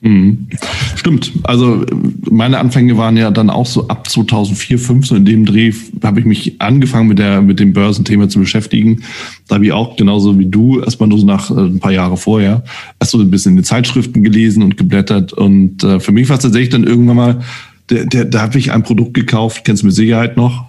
[0.03, 0.49] Mhm.
[0.95, 1.31] Stimmt.
[1.43, 1.85] Also
[2.29, 5.71] meine Anfänge waren ja dann auch so ab 2004, 2005, so in dem Dreh
[6.03, 9.03] habe ich mich angefangen mit der mit dem Börsenthema zu beschäftigen.
[9.47, 12.17] Da habe ich auch genauso wie du erstmal nur so nach äh, ein paar Jahre
[12.17, 12.65] vorher
[12.99, 16.35] erst so ein bisschen in die Zeitschriften gelesen und geblättert und äh, für mich war
[16.35, 17.41] es tatsächlich dann irgendwann mal
[17.89, 20.65] der, der, da habe ich ein Produkt gekauft, kennst du mit Sicherheit noch,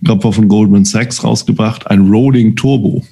[0.00, 3.02] ich glaube war von Goldman Sachs rausgebracht, ein Rolling Turbo.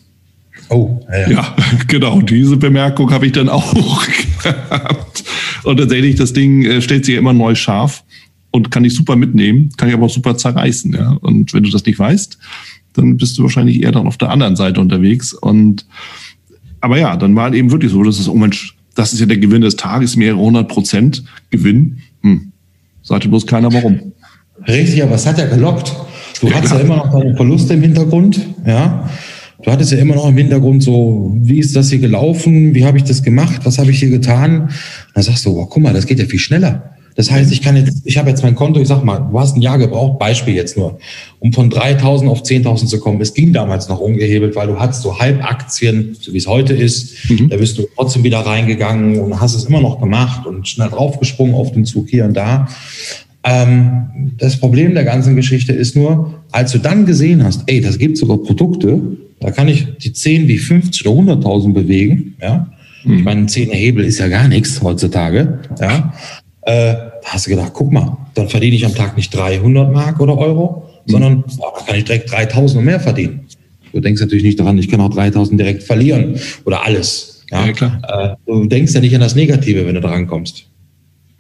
[0.69, 1.31] Oh, ja.
[1.31, 1.57] ja,
[1.89, 2.21] genau.
[2.21, 3.75] Diese Bemerkung habe ich dann auch
[4.43, 5.14] gehabt.
[5.65, 8.05] Und tatsächlich, das Ding äh, stellt sich ja immer neu scharf
[8.51, 10.93] und kann ich super mitnehmen, kann ich aber auch super zerreißen.
[10.93, 11.13] Ja?
[11.21, 12.39] Und wenn du das nicht weißt,
[12.93, 15.33] dann bist du wahrscheinlich eher dann auf der anderen Seite unterwegs.
[15.33, 15.87] Und
[16.81, 19.39] aber ja, dann war eben wirklich so, dass es, oh Mensch, das ist ja der
[19.39, 21.99] Gewinn des Tages, mehrere hundert Prozent Gewinn.
[22.23, 22.53] Hm.
[23.03, 24.13] Sagte bloß keiner warum.
[24.69, 25.93] Richtig, aber es hat ja gelockt.
[26.41, 29.09] Du ja, hattest ja immer noch deine Verluste im Hintergrund, ja.
[29.65, 32.75] Du hattest ja immer noch im Hintergrund so, wie ist das hier gelaufen?
[32.75, 33.63] Wie habe ich das gemacht?
[33.65, 34.63] Was habe ich hier getan?
[34.63, 34.71] Und
[35.15, 36.95] dann sagst du, oh, guck mal, das geht ja viel schneller.
[37.17, 39.57] Das heißt, ich kann jetzt, ich habe jetzt mein Konto, ich sag mal, du hast
[39.57, 40.99] ein Jahr gebraucht, Beispiel jetzt nur,
[41.39, 43.21] um von 3.000 auf 10.000 zu kommen.
[43.21, 47.31] Es ging damals noch ungehebelt, weil du hattest so Halbaktien, so wie es heute ist.
[47.31, 47.49] Mhm.
[47.49, 51.55] Da bist du trotzdem wieder reingegangen und hast es immer noch gemacht und schnell draufgesprungen
[51.55, 52.69] auf den Zug hier und da.
[53.45, 57.99] Ähm, das Problem der ganzen Geschichte ist nur, als du dann gesehen hast, ey, das
[57.99, 59.01] gibt sogar Produkte,
[59.45, 62.67] da kann ich die 10 wie 50 oder 100.000 bewegen, ja.
[63.05, 63.19] Mhm.
[63.19, 66.15] Ich meine, ein 10 Hebel ist ja gar nichts heutzutage, ja.
[66.63, 70.19] Äh, da hast du gedacht, guck mal, dann verdiene ich am Tag nicht 300 Mark
[70.21, 71.13] oder Euro, mhm.
[71.13, 73.41] sondern boah, da kann ich direkt 3000 und mehr verdienen.
[73.93, 77.45] Du denkst natürlich nicht daran, ich kann auch 3000 direkt verlieren oder alles.
[77.51, 78.01] Ja, ja klar.
[78.09, 80.65] Äh, du denkst ja nicht an das Negative, wenn du dran kommst.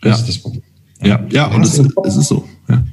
[0.03, 0.17] Das ja.
[0.19, 0.63] ist das Problem.
[1.03, 2.45] Ja, ja, und es, es ist so.
[2.69, 2.85] Ja.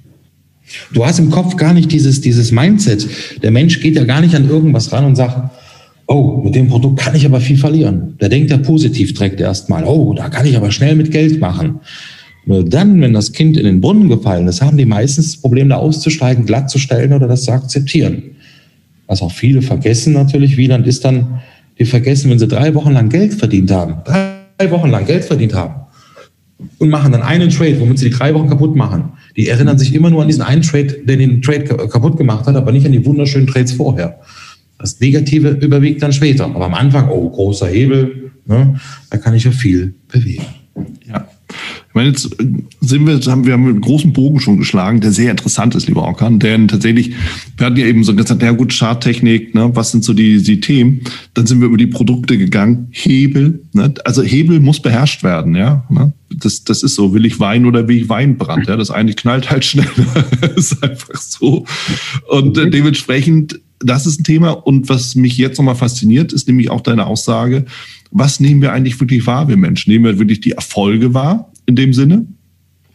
[0.94, 3.08] Du hast im Kopf gar nicht dieses, dieses Mindset.
[3.42, 5.52] Der Mensch geht ja gar nicht an irgendwas ran und sagt,
[6.08, 8.16] oh, mit dem Produkt kann ich aber viel verlieren.
[8.20, 11.80] Der denkt ja positiv direkt erstmal, oh, da kann ich aber schnell mit Geld machen.
[12.46, 15.70] Nur dann, wenn das Kind in den Brunnen gefallen ist, haben die meistens das Problem,
[15.70, 18.24] da auszusteigen, glatt zu stellen oder das zu akzeptieren.
[19.08, 21.42] Was auch viele vergessen natürlich, Wieland ist dann,
[21.78, 25.54] die vergessen, wenn sie drei Wochen lang Geld verdient haben, drei Wochen lang Geld verdient
[25.54, 25.81] haben
[26.80, 29.14] und machen dann einen Trade, womit sie die drei Wochen kaputt machen.
[29.36, 32.56] Die erinnern sich immer nur an diesen einen Trade, der den Trade kaputt gemacht hat,
[32.56, 34.20] aber nicht an die wunderschönen Trades vorher.
[34.78, 36.46] Das Negative überwiegt dann später.
[36.46, 40.46] Aber am Anfang, oh, großer Hebel, ne, da kann ich ja viel bewegen.
[41.08, 41.28] Ja.
[41.92, 42.30] Ich meine, jetzt
[42.80, 46.04] sind wir, haben wir haben einen großen Bogen schon geschlagen, der sehr interessant ist, lieber
[46.04, 47.12] Orkan, denn tatsächlich,
[47.58, 50.62] wir hatten ja eben so gesagt, ja gut, Charttechnik, ne, was sind so die, die
[50.62, 51.02] Themen?
[51.34, 55.84] Dann sind wir über die Produkte gegangen, Hebel, ne, also Hebel muss beherrscht werden, ja,
[55.90, 56.14] ne?
[56.30, 59.52] das, das ist so, will ich Wein oder will ich Weinbrand, ja, das eine knallt
[59.52, 59.92] halt schneller,
[60.56, 61.66] ist einfach so
[62.30, 66.70] und äh, dementsprechend, das ist ein Thema und was mich jetzt nochmal fasziniert, ist nämlich
[66.70, 67.66] auch deine Aussage,
[68.12, 69.92] was nehmen wir eigentlich wirklich wahr, wir Menschen?
[69.92, 71.51] Nehmen wir wirklich die Erfolge wahr?
[71.72, 72.26] In dem Sinne.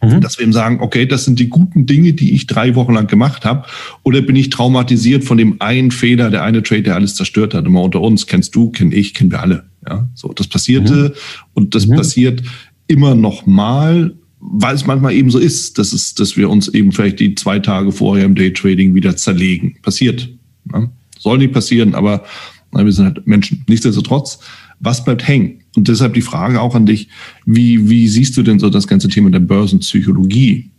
[0.01, 0.21] Mhm.
[0.21, 3.07] Dass wir eben sagen, okay, das sind die guten Dinge, die ich drei Wochen lang
[3.07, 3.65] gemacht habe.
[4.03, 7.65] Oder bin ich traumatisiert von dem einen Fehler, der eine Trade, der alles zerstört hat.
[7.65, 9.63] Immer unter uns, kennst du, kenn ich, kennen wir alle.
[9.87, 11.13] Ja, so, das passierte mhm.
[11.53, 11.95] und das mhm.
[11.95, 12.43] passiert
[12.87, 16.91] immer noch mal, weil es manchmal eben so ist, dass, es, dass wir uns eben
[16.91, 19.77] vielleicht die zwei Tage vorher im Daytrading wieder zerlegen.
[19.81, 20.29] Passiert.
[20.71, 20.91] Ja?
[21.17, 22.23] Soll nicht passieren, aber
[22.71, 23.63] na, wir sind halt Menschen.
[23.67, 24.39] Nichtsdestotrotz,
[24.79, 25.63] was bleibt hängen?
[25.77, 27.07] Und deshalb die Frage auch an dich,
[27.45, 30.71] wie, wie siehst du denn so das ganze Thema der Börsenpsychologie?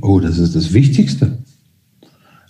[0.00, 1.38] Oh, das ist das Wichtigste.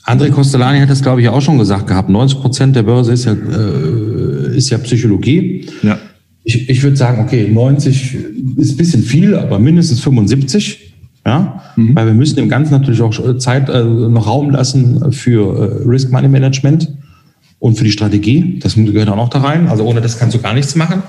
[0.04, 2.10] André Costellani hat das, glaube ich, auch schon gesagt gehabt.
[2.10, 5.66] 90 Prozent der Börse ist ja, äh, ist ja Psychologie.
[5.82, 5.98] Ja.
[6.44, 8.14] Ich, ich würde sagen, okay, 90
[8.58, 10.92] ist ein bisschen viel, aber mindestens 75.
[11.24, 11.96] Ja, mhm.
[11.96, 16.10] weil wir müssen dem Ganzen natürlich auch Zeit, äh, noch Raum lassen für äh, Risk
[16.10, 16.91] Money Management
[17.62, 18.58] und für die Strategie.
[18.58, 19.68] Das gehört auch noch da rein.
[19.68, 21.04] Also ohne das kannst du gar nichts machen.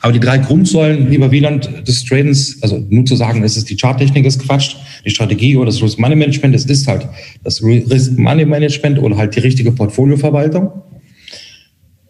[0.00, 3.76] Aber die drei Grundsäulen, lieber Wieland, des Tradens, also nur zu sagen, es ist die
[3.76, 7.06] Charttechnik, ist Quatsch, die Strategie oder das Risk Money Management, es ist halt
[7.44, 10.70] das Risk Money Management oder halt die richtige Portfolioverwaltung.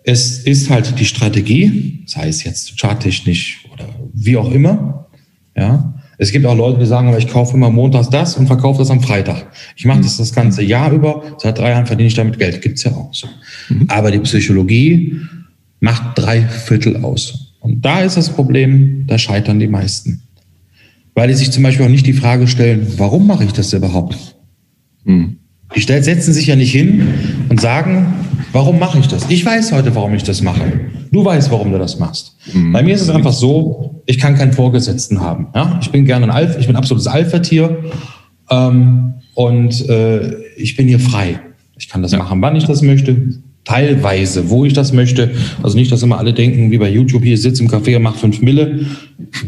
[0.05, 5.09] Es ist halt die Strategie, sei es jetzt charttechnisch oder wie auch immer,
[5.57, 5.96] ja.
[6.19, 9.01] Es gibt auch Leute, die sagen, ich kaufe immer montags das und verkaufe das am
[9.01, 9.47] Freitag.
[9.77, 11.23] Ich mache das das ganze Jahr über.
[11.39, 12.63] Seit drei Jahren verdiene ich damit Geld.
[12.63, 13.29] Gibt's ja auch so.
[13.69, 13.87] Mhm.
[13.89, 15.21] Aber die Psychologie
[15.81, 17.53] macht drei Viertel aus.
[17.61, 20.23] Und da ist das Problem, da scheitern die meisten.
[21.15, 24.17] Weil die sich zum Beispiel auch nicht die Frage stellen, warum mache ich das überhaupt?
[25.05, 25.37] Mhm.
[25.75, 27.09] Die setzen sich ja nicht hin
[27.49, 28.15] und sagen,
[28.53, 29.29] warum mache ich das?
[29.29, 30.63] Ich weiß heute, warum ich das mache.
[31.13, 32.37] Du weißt, warum du das machst.
[32.53, 32.73] Mhm.
[32.73, 35.49] Bei mir ist es einfach so, ich kann keinen Vorgesetzten haben.
[35.55, 35.79] Ja?
[35.81, 37.85] Ich bin gerne ein Alpha, ich bin absolutes Alpha-Tier
[38.51, 41.41] ähm, und äh, ich bin hier frei.
[41.79, 42.19] Ich kann das ja.
[42.19, 45.33] machen, wann ich das möchte, teilweise, wo ich das möchte.
[45.63, 48.19] Also nicht, dass immer alle denken, wie bei YouTube, hier sitzt im Café und macht
[48.19, 48.87] fünf Mille.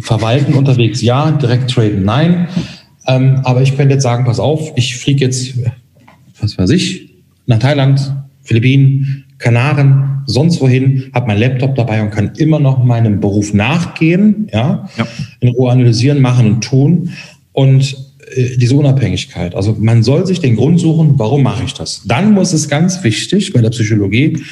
[0.02, 1.30] Verwalten unterwegs, ja.
[1.30, 2.48] Direkt traden, nein.
[3.06, 5.54] Ähm, aber ich könnte jetzt sagen, pass auf, ich fliege jetzt,
[6.40, 7.14] was weiß ich,
[7.46, 8.12] nach Thailand,
[8.48, 14.48] Philippinen, Kanaren, sonst wohin, habe mein Laptop dabei und kann immer noch meinem Beruf nachgehen,
[14.52, 15.06] ja, ja.
[15.40, 17.10] in Ruhe analysieren, machen und tun.
[17.52, 17.96] Und
[18.34, 19.54] äh, diese Unabhängigkeit.
[19.54, 22.02] Also man soll sich den Grund suchen, warum mache ich das?
[22.06, 24.42] Dann muss es ganz wichtig bei der Psychologie,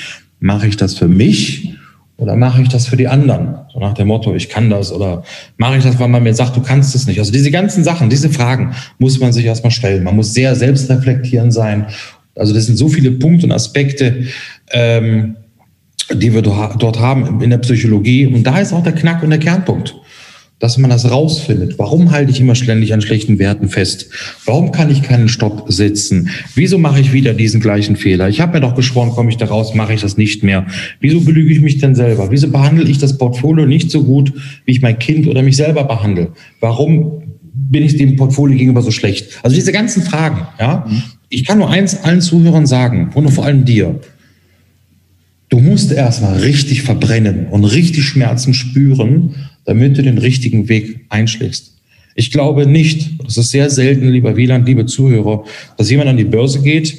[0.41, 1.75] mache ich das für mich
[2.19, 3.57] oder mache ich das für die anderen?
[3.73, 5.25] So nach dem Motto, ich kann das oder
[5.57, 7.19] mache ich das, weil man mir sagt, du kannst es nicht.
[7.19, 10.05] Also diese ganzen Sachen, diese Fragen muss man sich erstmal stellen.
[10.05, 11.87] Man muss sehr selbstreflektierend sein
[12.37, 14.27] Also das sind so viele Punkte und Aspekte,
[14.71, 15.37] ähm,
[16.13, 18.27] die wir dort haben in der Psychologie.
[18.27, 19.97] Und da ist auch der Knack und der Kernpunkt
[20.59, 21.79] dass man das rausfindet.
[21.79, 24.09] Warum halte ich immer ständig an schlechten Werten fest?
[24.47, 26.31] Warum kann ich keinen Stopp setzen?
[26.55, 28.29] Wieso mache ich wieder diesen gleichen Fehler?
[28.29, 30.67] Ich habe mir doch geschworen, komme ich da raus, mache ich das nicht mehr.
[31.01, 32.31] Wieso belüge ich mich denn selber?
[32.31, 34.33] Wieso behandle ich das Portfolio nicht so gut,
[34.65, 36.33] wie ich mein Kind oder mich selber behandle?
[36.61, 37.23] Warum
[37.53, 39.39] bin ich dem Portfolio gegenüber so schlecht?
[39.43, 40.87] Also diese ganzen Fragen, ja.
[41.29, 44.01] Ich kann nur eins allen Zuhörern sagen und vor allem dir.
[45.49, 49.35] Du musst erstmal richtig verbrennen und richtig Schmerzen spüren,
[49.65, 51.77] damit du den richtigen Weg einschlägst.
[52.15, 55.45] Ich glaube nicht, das ist sehr selten, lieber Wieland, liebe Zuhörer,
[55.77, 56.97] dass jemand an die Börse geht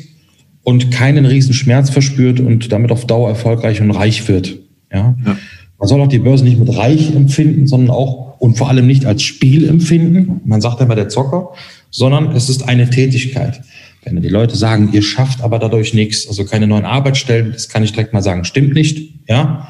[0.63, 4.59] und keinen riesen Schmerz verspürt und damit auf Dauer erfolgreich und reich wird.
[4.91, 5.15] Ja?
[5.25, 5.37] ja.
[5.79, 9.05] Man soll auch die Börse nicht mit reich empfinden, sondern auch und vor allem nicht
[9.05, 10.41] als Spiel empfinden.
[10.45, 11.53] Man sagt immer der Zocker,
[11.89, 13.61] sondern es ist eine Tätigkeit.
[14.09, 17.83] Wenn die Leute sagen, ihr schafft aber dadurch nichts, also keine neuen Arbeitsstellen, das kann
[17.83, 19.13] ich direkt mal sagen, stimmt nicht.
[19.27, 19.67] Ja,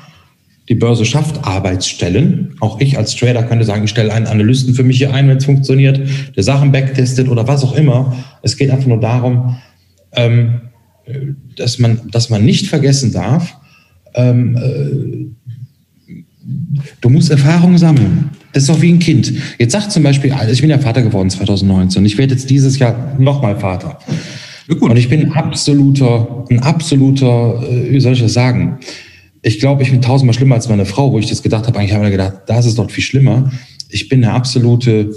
[0.70, 2.56] die Börse schafft Arbeitsstellen.
[2.60, 5.38] Auch ich als Trader könnte sagen, ich stelle einen Analysten für mich hier ein, wenn
[5.38, 6.00] es funktioniert,
[6.36, 8.16] der Sachen backtestet oder was auch immer.
[8.44, 9.58] Es geht einfach nur darum,
[10.14, 10.62] ähm,
[11.56, 13.58] dass, man, dass man nicht vergessen darf,
[14.14, 15.28] ähm, äh,
[17.02, 18.32] du musst Erfahrung sammeln.
[18.54, 19.34] Das ist auch wie ein Kind.
[19.60, 22.06] Jetzt sagt zum Beispiel, also ich bin ja Vater geworden 2019.
[22.06, 24.00] Ich werde jetzt dieses Jahr nochmal Vater.
[24.80, 28.80] Und ich bin absoluter, ein absoluter, äh, wie soll ich das sagen?
[29.48, 31.80] ich glaube, ich bin tausendmal schlimmer als meine Frau, wo ich das gedacht habe.
[31.80, 33.52] Eigentlich habe ich mir gedacht, das ist doch viel schlimmer.
[33.90, 35.12] Ich bin der absolute,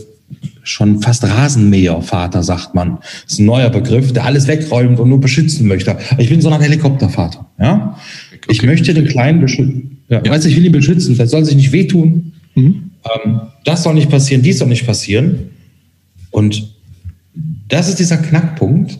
[0.62, 2.98] schon fast Rasenmäher-Vater, sagt man.
[3.24, 5.96] Das ist ein neuer Begriff, der alles wegräumt und nur beschützen möchte.
[6.18, 7.50] Ich bin so ein Helikoptervater.
[7.58, 7.96] Ja?
[8.28, 8.48] Okay.
[8.50, 9.98] Ich möchte den Kleinen beschützen.
[10.08, 10.30] Ja, ja.
[10.30, 11.16] Weißt, ich will ihn beschützen.
[11.16, 12.32] Der soll sich nicht wehtun.
[12.54, 12.89] Mhm.
[13.04, 15.50] Ähm, das soll nicht passieren, dies soll nicht passieren.
[16.30, 16.74] Und
[17.68, 18.98] das ist dieser Knackpunkt.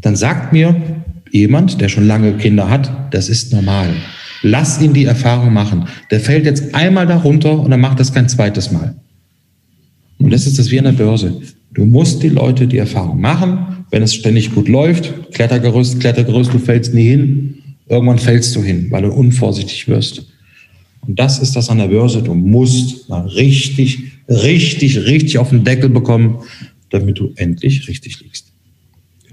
[0.00, 3.94] Dann sagt mir jemand, der schon lange Kinder hat, das ist normal.
[4.42, 5.88] Lass ihn die Erfahrung machen.
[6.10, 8.94] Der fällt jetzt einmal darunter und dann macht das kein zweites Mal.
[10.18, 11.40] Und das ist das wie an der Börse.
[11.72, 13.84] Du musst die Leute die Erfahrung machen.
[13.90, 17.54] Wenn es ständig gut läuft, Klettergerüst, Klettergerüst, du fällst nie hin.
[17.88, 20.26] Irgendwann fällst du hin, weil du unvorsichtig wirst.
[21.06, 22.22] Und das ist das an der Börse.
[22.22, 26.38] Du musst mal richtig, richtig, richtig auf den Deckel bekommen,
[26.90, 28.52] damit du endlich richtig liegst.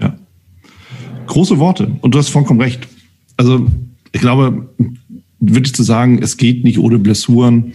[0.00, 0.16] Ja.
[1.26, 1.90] Große Worte.
[2.00, 2.86] Und du hast vollkommen recht.
[3.36, 3.66] Also,
[4.12, 4.68] ich glaube,
[5.40, 7.72] wirklich zu sagen, es geht nicht ohne Blessuren,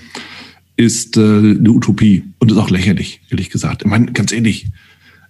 [0.77, 3.81] ist äh, eine Utopie und ist auch lächerlich, ehrlich gesagt.
[3.83, 4.67] Ich meine, ganz ehrlich,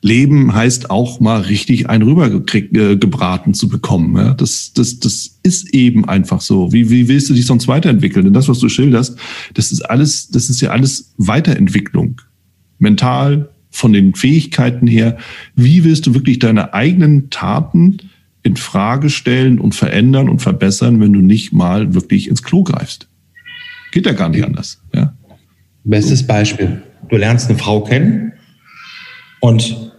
[0.01, 4.15] Leben heißt auch mal richtig einen rübergebraten äh, zu bekommen.
[4.15, 4.33] Ja?
[4.33, 6.71] Das, das, das ist eben einfach so.
[6.71, 8.25] Wie, wie willst du dich sonst weiterentwickeln?
[8.25, 9.17] Denn das, was du schilderst,
[9.53, 12.21] das ist alles, das ist ja alles Weiterentwicklung.
[12.77, 15.17] Mental, von den Fähigkeiten her.
[15.55, 17.97] Wie willst du wirklich deine eigenen Taten
[18.43, 23.07] in Frage stellen und verändern und verbessern, wenn du nicht mal wirklich ins Klo greifst.
[23.91, 24.81] Geht ja gar nicht anders.
[24.93, 25.13] Ja?
[25.83, 26.81] Bestes Beispiel.
[27.09, 28.33] Du lernst eine Frau kennen
[29.41, 29.91] und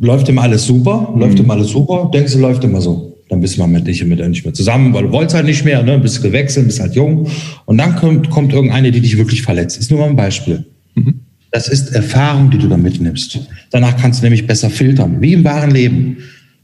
[0.00, 1.44] läuft immer alles super, läuft mhm.
[1.44, 3.16] immer alles super, denkst du, läuft immer so.
[3.28, 5.64] Dann bist du mal mit dich mit nicht mehr zusammen, weil du wolltest halt nicht
[5.64, 5.98] mehr, ne?
[5.98, 7.26] bist gewechselt, bist halt jung.
[7.66, 9.78] Und dann kommt, kommt irgendeine, die dich wirklich verletzt.
[9.78, 10.64] Ist nur mal ein Beispiel.
[10.94, 11.20] Mhm.
[11.50, 13.40] Das ist Erfahrung, die du da mitnimmst.
[13.70, 16.18] Danach kannst du nämlich besser filtern, wie im wahren Leben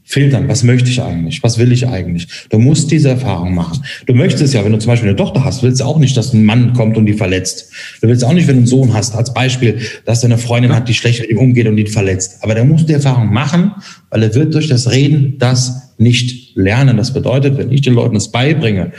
[0.05, 0.47] filtern.
[0.47, 1.41] Was möchte ich eigentlich?
[1.41, 2.27] Was will ich eigentlich?
[2.49, 3.83] Du musst diese Erfahrung machen.
[4.05, 6.31] Du möchtest ja, wenn du zum Beispiel eine Tochter hast, willst du auch nicht, dass
[6.31, 7.71] ein Mann kommt und die verletzt.
[8.01, 10.73] Du willst auch nicht, wenn du einen Sohn hast, als Beispiel, dass er eine Freundin
[10.73, 12.37] hat, die schlecht mit ihm umgeht und ihn verletzt.
[12.41, 13.71] Aber der muss die Erfahrung machen,
[14.11, 16.97] weil er wird durch das Reden das nicht lernen.
[16.97, 18.91] Das bedeutet, wenn ich den Leuten das beibringe,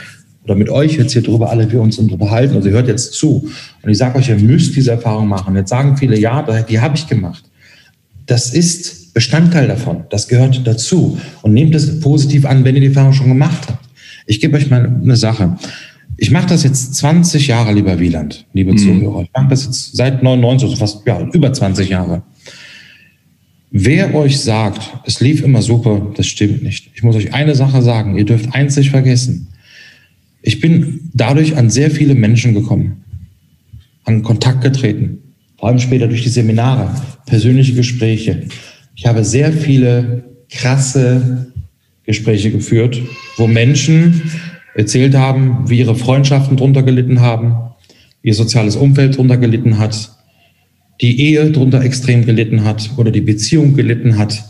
[0.43, 3.49] oder mit euch jetzt hier drüber alle wir uns unterhalten, also ihr hört jetzt zu.
[3.81, 5.55] Und ich sage euch, ihr müsst diese Erfahrung machen.
[5.57, 7.43] Jetzt sagen viele, ja, die habe ich gemacht.
[8.27, 10.03] Das ist Bestandteil davon.
[10.11, 11.17] Das gehört dazu.
[11.41, 13.83] Und nehmt es positiv an, wenn ihr die Erfahrung schon gemacht habt.
[14.27, 15.57] Ich gebe euch mal eine Sache.
[16.17, 18.77] Ich mache das jetzt 20 Jahre, lieber Wieland, liebe mhm.
[18.77, 19.23] Zuhörer.
[19.23, 22.21] Ich mache das jetzt seit 99, also fast ja, über 20 Jahre.
[23.71, 26.91] Wer euch sagt, es lief immer super, das stimmt nicht.
[26.93, 29.47] Ich muss euch eine Sache sagen, ihr dürft eins nicht vergessen.
[30.43, 33.03] Ich bin dadurch an sehr viele Menschen gekommen,
[34.03, 36.93] an Kontakt getreten, vor allem später durch die Seminare,
[37.25, 38.43] persönliche Gespräche.
[38.97, 41.53] Ich habe sehr viele krasse
[42.03, 42.99] Gespräche geführt,
[43.37, 44.23] wo Menschen
[44.73, 47.55] erzählt haben, wie ihre Freundschaften drunter gelitten haben,
[48.23, 50.11] ihr soziales Umfeld drunter gelitten hat,
[50.99, 54.43] die Ehe drunter extrem gelitten hat oder die Beziehung gelitten hat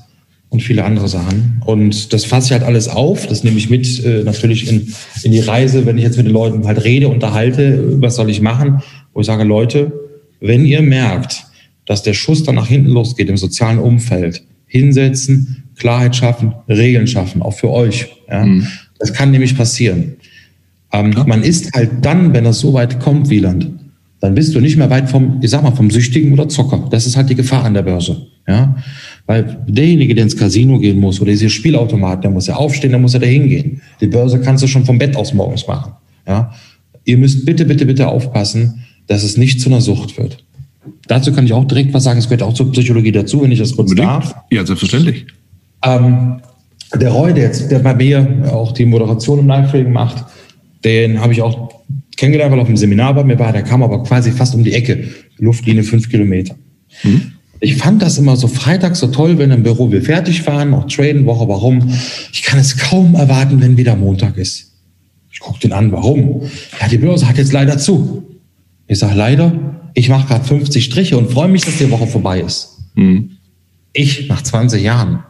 [0.47, 1.61] und viele andere Sachen.
[1.65, 5.33] Und das fasse ich halt alles auf, das nehme ich mit äh, natürlich in, in
[5.33, 8.81] die Reise, wenn ich jetzt mit den Leuten halt rede, unterhalte, was soll ich machen,
[9.13, 9.91] wo ich sage, Leute,
[10.39, 11.46] wenn ihr merkt,
[11.87, 14.43] dass der Schuss dann nach hinten losgeht im sozialen Umfeld.
[14.67, 18.07] Hinsetzen, Klarheit schaffen, Regeln schaffen, auch für euch.
[18.29, 18.45] Ja?
[18.45, 18.67] Mhm.
[18.99, 20.17] Das kann nämlich passieren.
[20.91, 21.23] Ähm, ja.
[21.23, 23.69] Man ist halt dann, wenn das so weit kommt, Wieland,
[24.19, 26.87] dann bist du nicht mehr weit vom, ich sag mal, vom Süchtigen oder Zocker.
[26.89, 28.27] Das ist halt die Gefahr an der Börse.
[28.47, 28.75] Ja?
[29.25, 32.99] Weil derjenige, der ins Casino gehen muss oder diese Spielautomat, der muss ja aufstehen, der
[32.99, 33.81] muss ja dahin gehen.
[34.01, 35.93] Die Börse kannst du schon vom Bett aus morgens machen.
[36.27, 36.53] Ja?
[37.05, 40.43] Ihr müsst bitte, bitte, bitte aufpassen, dass es nicht zu einer Sucht wird.
[41.07, 42.19] Dazu kann ich auch direkt was sagen.
[42.19, 44.07] Es gehört auch zur Psychologie dazu, wenn ich das kurz Unbedingt.
[44.07, 44.35] darf.
[44.51, 45.27] Ja, selbstverständlich.
[45.83, 46.41] Ähm,
[46.95, 50.25] der Roy, der jetzt der bei mir auch die Moderation im Live-Trading macht,
[50.83, 51.69] den habe ich auch
[52.15, 53.51] kennengelernt, weil er auf dem Seminar bei mir war.
[53.51, 55.09] Der kam aber quasi fast um die Ecke.
[55.37, 56.55] Luftlinie fünf Kilometer.
[57.03, 57.33] Mhm.
[57.59, 60.87] Ich fand das immer so freitags so toll, wenn im Büro wir fertig waren, noch
[60.87, 61.91] traden, Woche, warum?
[62.31, 64.73] Ich kann es kaum erwarten, wenn wieder Montag ist.
[65.31, 66.43] Ich gucke den an, warum?
[66.79, 68.23] Ja, die Börse hat jetzt leider zu.
[68.87, 69.66] Ich sage leider,
[69.97, 72.77] ich mache gerade 50 Striche und freue mich, dass die Woche vorbei ist.
[72.93, 73.31] Mhm.
[73.93, 75.23] Ich nach 20 Jahren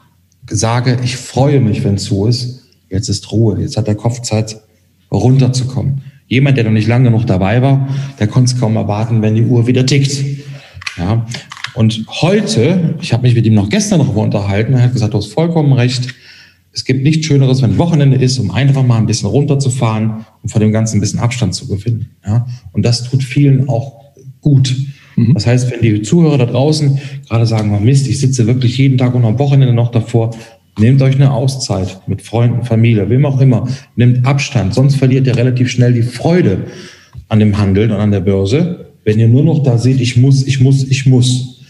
[0.50, 2.64] sage, ich freue mich, wenn es zu ist.
[2.90, 4.58] Jetzt ist Ruhe, jetzt hat der Kopf Zeit,
[5.10, 6.02] runterzukommen.
[6.28, 7.88] Jemand, der noch nicht lange genug dabei war,
[8.20, 10.22] der konnte es kaum erwarten, wenn die Uhr wieder tickt.
[10.98, 11.26] Ja.
[11.74, 15.18] Und heute, ich habe mich mit ihm noch gestern darüber unterhalten, er hat gesagt, du
[15.18, 16.14] hast vollkommen recht.
[16.74, 20.60] Es gibt nichts Schöneres, wenn Wochenende ist, um einfach mal ein bisschen runterzufahren und von
[20.60, 22.10] dem Ganzen ein bisschen Abstand zu gewinnen.
[22.26, 22.46] Ja.
[22.74, 24.07] Und das tut vielen auch
[24.42, 24.76] gut.
[25.16, 25.34] Mhm.
[25.34, 28.98] Das heißt, wenn die Zuhörer da draußen gerade sagen, oh Mist, ich sitze wirklich jeden
[28.98, 30.32] Tag und am Wochenende noch davor,
[30.80, 33.68] Nehmt euch eine Auszeit mit Freunden, Familie, wem auch immer.
[33.96, 36.66] Nehmt Abstand, sonst verliert ihr relativ schnell die Freude
[37.30, 40.46] an dem Handeln und an der Börse, wenn ihr nur noch da seht, ich muss,
[40.46, 41.64] ich muss, ich muss.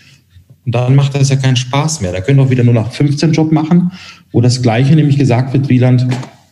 [0.66, 2.12] Und dann macht das ja keinen Spaß mehr.
[2.12, 3.92] Da könnt ihr auch wieder nur nach 15 Job machen,
[4.34, 6.06] wo das Gleiche nämlich gesagt wird, Wieland,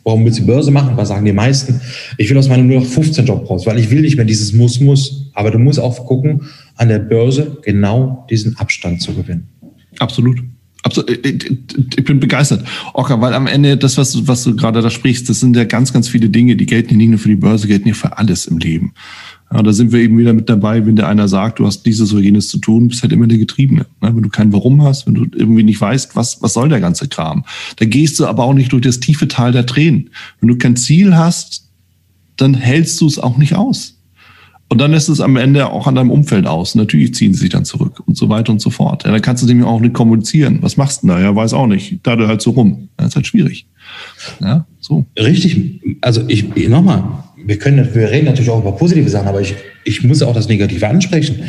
[0.05, 0.95] warum willst du Börse machen?
[0.95, 1.81] Was sagen die meisten?
[2.17, 4.53] Ich will aus meinem nur noch 15 Job raus, weil ich will nicht mehr dieses
[4.53, 5.24] muss, muss.
[5.35, 9.47] Aber du musst auch gucken, an der Börse genau diesen Abstand zu gewinnen.
[9.99, 10.41] Absolut.
[10.83, 12.63] Absolut, ich bin begeistert.
[12.93, 15.63] Ocker, weil am Ende das, was du, was du gerade da sprichst, das sind ja
[15.63, 18.45] ganz, ganz viele Dinge, die gelten nicht nur für die Börse, gelten ja für alles
[18.45, 18.93] im Leben.
[19.51, 22.13] Ja, da sind wir eben wieder mit dabei, wenn der einer sagt, du hast dieses
[22.13, 23.87] oder jenes zu tun, bist halt immer der Getriebene.
[23.99, 27.07] Wenn du kein Warum hast, wenn du irgendwie nicht weißt, was, was soll der ganze
[27.07, 27.45] Kram.
[27.77, 30.11] Da gehst du aber auch nicht durch das tiefe Tal der Tränen.
[30.39, 31.67] Wenn du kein Ziel hast,
[32.37, 33.94] dann hältst du es auch nicht aus.
[34.67, 36.73] Und dann lässt es am Ende auch an deinem Umfeld aus.
[36.75, 39.05] Natürlich ziehen sie sich dann zurück und so weiter und so fort.
[39.05, 40.57] Ja, dann kannst du dem auch nicht kommunizieren.
[40.61, 41.21] Was machst du denn da?
[41.21, 41.99] Ja, weiß auch nicht.
[42.03, 42.89] Da du halt so rum.
[42.97, 43.67] Das ist halt schwierig.
[44.41, 45.05] Ja, so.
[45.17, 45.81] Richtig.
[46.01, 47.03] Also ich, nochmal,
[47.45, 50.47] wir können, wir reden natürlich auch über positive Sachen, aber ich, ich muss auch das
[50.47, 51.43] Negative ansprechen.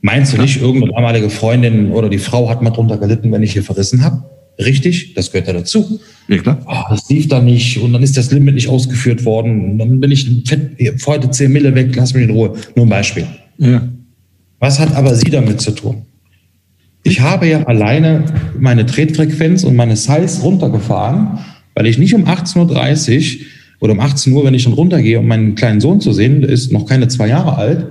[0.00, 3.52] Meinst du nicht, irgendeine damalige Freundin oder die Frau hat mal drunter gelitten, wenn ich
[3.52, 4.24] hier verrissen habe?
[4.58, 6.00] Richtig, das gehört ja dazu.
[6.28, 6.58] Ja, klar.
[6.66, 9.72] Oh, das lief da nicht und dann ist das Limit nicht ausgeführt worden.
[9.72, 10.70] Und dann bin ich fett,
[11.06, 12.54] heute 10 Mille weg, lass mich in Ruhe.
[12.74, 13.26] Nur ein Beispiel.
[13.58, 13.86] Ja.
[14.58, 16.06] Was hat aber sie damit zu tun?
[17.02, 18.24] Ich habe ja alleine
[18.58, 21.38] meine Tretfrequenz und meine Size runtergefahren,
[21.74, 23.46] weil ich nicht um 18.30 Uhr
[23.80, 26.50] oder um 18 Uhr, wenn ich schon runtergehe, um meinen kleinen Sohn zu sehen, der
[26.50, 27.86] ist noch keine zwei Jahre alt.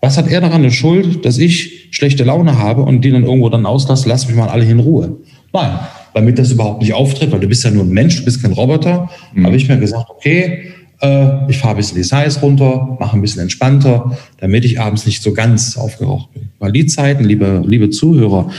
[0.00, 3.48] Was hat er daran eine Schuld, dass ich schlechte Laune habe und die dann irgendwo
[3.50, 5.18] dann auslasse, lass mich mal alle in Ruhe?
[5.52, 5.78] Nein,
[6.16, 8.52] damit das überhaupt nicht auftritt, weil du bist ja nur ein Mensch, du bist kein
[8.52, 9.44] Roboter, mhm.
[9.44, 13.20] habe ich mir gesagt, okay, äh, ich fahre ein bisschen die Size runter, mache ein
[13.20, 16.48] bisschen entspannter, damit ich abends nicht so ganz aufgeraucht bin.
[16.58, 18.50] Weil die Zeiten, liebe, liebe Zuhörer,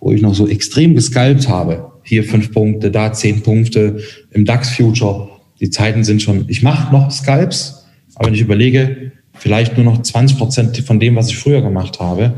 [0.00, 3.98] wo ich noch so extrem gescalpt habe, hier fünf Punkte, da zehn Punkte,
[4.30, 5.28] im DAX Future,
[5.60, 10.00] die Zeiten sind schon, ich mache noch Scalps, aber wenn ich überlege, vielleicht nur noch
[10.00, 12.32] 20 Prozent von dem, was ich früher gemacht habe,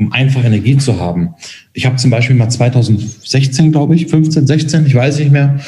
[0.00, 1.34] um einfach Energie zu haben.
[1.74, 5.60] Ich habe zum Beispiel mal 2016, glaube ich, 15, 16, ich weiß nicht mehr,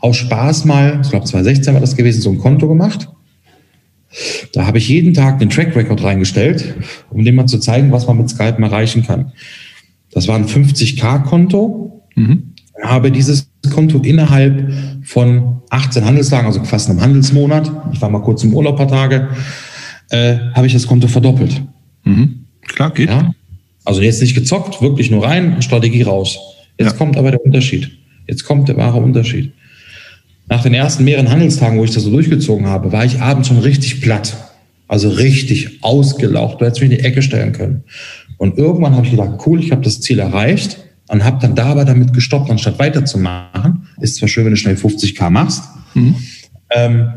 [0.00, 3.10] aus Spaß mal, ich glaube 2016 war das gewesen, so ein Konto gemacht.
[4.54, 6.74] Da habe ich jeden Tag den Track Record reingestellt,
[7.10, 9.32] um dem mal zu zeigen, was man mit Skype erreichen kann.
[10.12, 12.02] Das war ein 50k-Konto.
[12.14, 12.54] Mhm.
[12.82, 18.44] Habe dieses Konto innerhalb von 18 Handelstagen, also fast einem Handelsmonat, ich war mal kurz
[18.44, 19.28] im Urlaub ein paar Tage,
[20.10, 21.62] äh, habe ich das Konto verdoppelt.
[22.04, 22.46] Mhm.
[22.62, 23.10] Klar, geht.
[23.10, 23.34] Ja?
[23.84, 26.38] Also jetzt nicht gezockt, wirklich nur rein, Strategie raus.
[26.78, 26.96] Jetzt ja.
[26.96, 27.90] kommt aber der Unterschied.
[28.26, 29.52] Jetzt kommt der wahre Unterschied.
[30.48, 33.58] Nach den ersten mehreren Handelstagen, wo ich das so durchgezogen habe, war ich abends schon
[33.58, 34.36] richtig platt.
[34.88, 36.60] Also richtig ausgelaucht.
[36.60, 37.84] Du hättest mich in die Ecke stellen können.
[38.36, 40.78] Und irgendwann habe ich gedacht, cool, ich habe das Ziel erreicht
[41.08, 43.86] und habe dann dabei damit gestoppt, anstatt weiterzumachen.
[44.00, 45.64] Ist zwar schön, wenn du schnell 50k machst.
[45.94, 46.16] Mhm.
[46.70, 47.08] Ähm,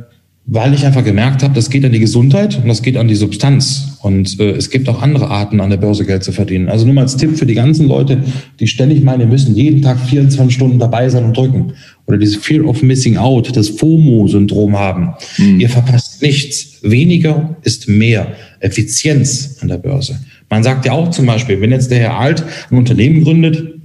[0.45, 3.15] weil ich einfach gemerkt habe, das geht an die Gesundheit und das geht an die
[3.15, 3.86] Substanz.
[4.01, 6.69] Und äh, es gibt auch andere Arten, an der Börse Geld zu verdienen.
[6.69, 8.23] Also nur mal als Tipp für die ganzen Leute,
[8.59, 11.73] die ständig meinen, wir müssen jeden Tag 24 Stunden dabei sein und drücken.
[12.05, 15.13] Oder dieses Fear of Missing Out, das FOMO-Syndrom haben.
[15.37, 15.59] Mhm.
[15.59, 16.79] Ihr verpasst nichts.
[16.81, 18.27] Weniger ist mehr.
[18.59, 20.19] Effizienz an der Börse.
[20.49, 23.75] Man sagt ja auch zum Beispiel, wenn jetzt der Herr Alt ein Unternehmen gründet,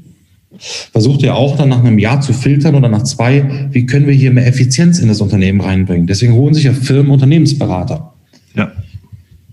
[0.58, 4.14] versucht ja auch dann nach einem Jahr zu filtern oder nach zwei, wie können wir
[4.14, 6.06] hier mehr Effizienz in das Unternehmen reinbringen.
[6.06, 8.11] Deswegen holen sich ja Firmen Unternehmensberater.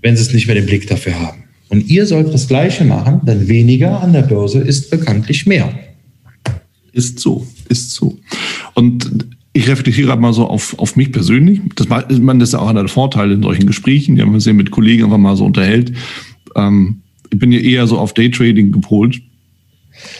[0.01, 1.43] Wenn sie es nicht mehr den Blick dafür haben.
[1.69, 5.71] Und ihr sollt das Gleiche machen, denn weniger an der Börse ist bekanntlich mehr.
[6.91, 8.17] Ist so, ist so.
[8.73, 11.61] Und ich reflektiere mal so auf, auf mich persönlich.
[11.75, 14.71] Das, man, das ist auch einer der Vorteile in solchen Gesprächen, die man sich mit
[14.71, 15.93] Kollegen einfach mal so unterhält.
[16.55, 19.21] Ähm, ich bin ja eher so auf Daytrading gepolt.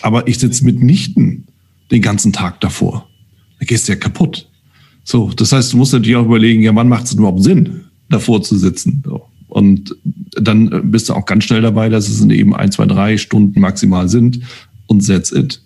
[0.02, 1.46] Aber ich sitze mitnichten
[1.90, 3.08] den ganzen Tag davor.
[3.60, 4.50] Da gehst du ja kaputt.
[5.04, 8.44] So, das heißt, du musst natürlich auch überlegen, ja, wann macht es überhaupt Sinn, davor
[8.44, 9.02] zu sitzen?
[9.06, 9.29] So.
[9.60, 9.94] Und
[10.32, 14.08] dann bist du auch ganz schnell dabei, dass es eben ein, zwei, drei Stunden maximal
[14.08, 14.40] sind
[14.88, 15.62] und that's it.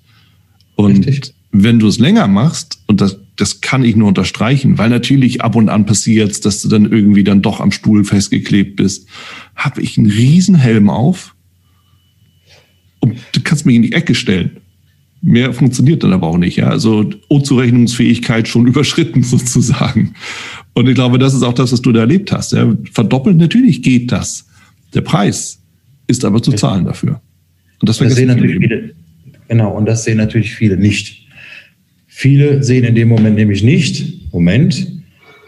[0.74, 1.36] Und Richtig.
[1.52, 5.56] wenn du es länger machst, und das, das kann ich nur unterstreichen, weil natürlich ab
[5.56, 9.08] und an passiert, dass du dann irgendwie dann doch am Stuhl festgeklebt bist,
[9.56, 11.36] habe ich einen Riesenhelm auf
[13.00, 14.58] und du kannst mich in die Ecke stellen.
[15.26, 16.57] Mehr funktioniert dann aber auch nicht.
[16.57, 16.67] Ja?
[16.67, 20.13] Also Unzurechnungsfähigkeit schon überschritten sozusagen.
[20.74, 22.51] Und ich glaube, das ist auch das, was du da erlebt hast.
[22.51, 22.76] Ja?
[22.91, 24.45] Verdoppeln, natürlich geht das.
[24.93, 25.61] Der Preis
[26.07, 27.21] ist aber zu zahlen dafür.
[27.80, 28.91] Und das, das sehen natürlich viele.
[29.47, 31.28] Genau, und das sehen natürlich viele nicht.
[32.07, 34.88] Viele sehen in dem Moment nämlich nicht, Moment,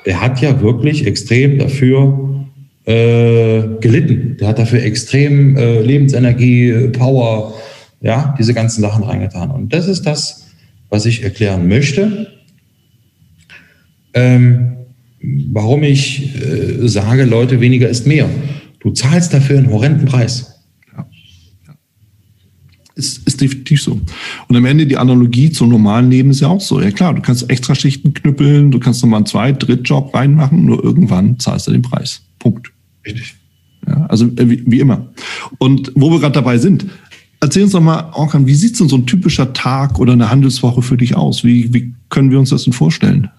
[0.06, 2.48] der hat ja wirklich extrem dafür
[2.86, 4.38] äh, gelitten.
[4.40, 7.54] Der hat dafür extrem äh, Lebensenergie, Power,
[8.02, 9.52] ja, diese ganzen Sachen reingetan.
[9.52, 10.48] Und das ist das,
[10.90, 12.28] was ich erklären möchte.
[14.14, 14.78] Ähm,
[15.52, 18.30] warum ich äh, sage, Leute, weniger ist mehr.
[18.80, 20.62] Du zahlst dafür einen horrenden Preis.
[20.96, 21.08] Ja.
[22.96, 24.00] Ist, ist definitiv so.
[24.48, 26.80] Und am Ende die Analogie zum normalen Leben ist ja auch so.
[26.80, 30.84] Ja klar, du kannst extra Schichten knüppeln, du kannst nochmal einen Zweit-, Drittjob reinmachen, nur
[30.84, 32.22] irgendwann zahlst du den Preis.
[32.40, 32.72] Punkt.
[33.06, 33.36] Richtig.
[33.88, 35.08] Ja, also äh, wie, wie immer.
[35.58, 36.86] Und wo wir gerade dabei sind,
[37.46, 40.82] erzähl uns doch mal, Orkan, wie sieht denn so ein typischer Tag oder eine Handelswoche
[40.82, 41.44] für dich aus?
[41.44, 43.30] Wie, wie können wir uns das denn vorstellen?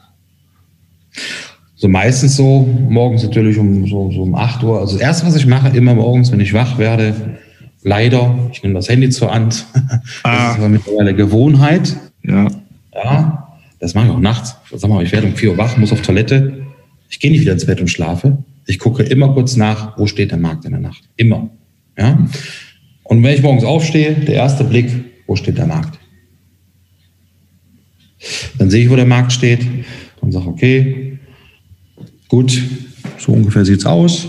[1.76, 4.80] So meistens so, morgens natürlich um so, so um 8 Uhr.
[4.80, 7.38] Also das erste, was ich mache, immer morgens, wenn ich wach werde,
[7.82, 9.66] leider, ich nehme das Handy zur Hand.
[10.22, 10.48] Ah.
[10.48, 11.96] Das ist aber mittlerweile Gewohnheit.
[12.22, 12.48] Ja.
[12.94, 13.48] Ja.
[13.78, 14.56] Das mache ich auch nachts.
[14.74, 16.64] Sag mal, ich werde um 4 Uhr wach, muss auf Toilette.
[17.08, 18.38] Ich gehe nicht wieder ins Bett und schlafe.
[18.66, 21.02] Ich gucke immer kurz nach, wo steht der Markt in der Nacht.
[21.16, 21.50] Immer.
[21.98, 22.18] Ja.
[23.08, 24.90] Und wenn ich morgens aufstehe, der erste Blick,
[25.26, 25.98] wo steht der Markt?
[28.58, 29.66] Dann sehe ich, wo der Markt steht
[30.20, 31.18] und sage, okay,
[32.28, 32.60] gut,
[33.18, 34.28] so ungefähr sieht es aus.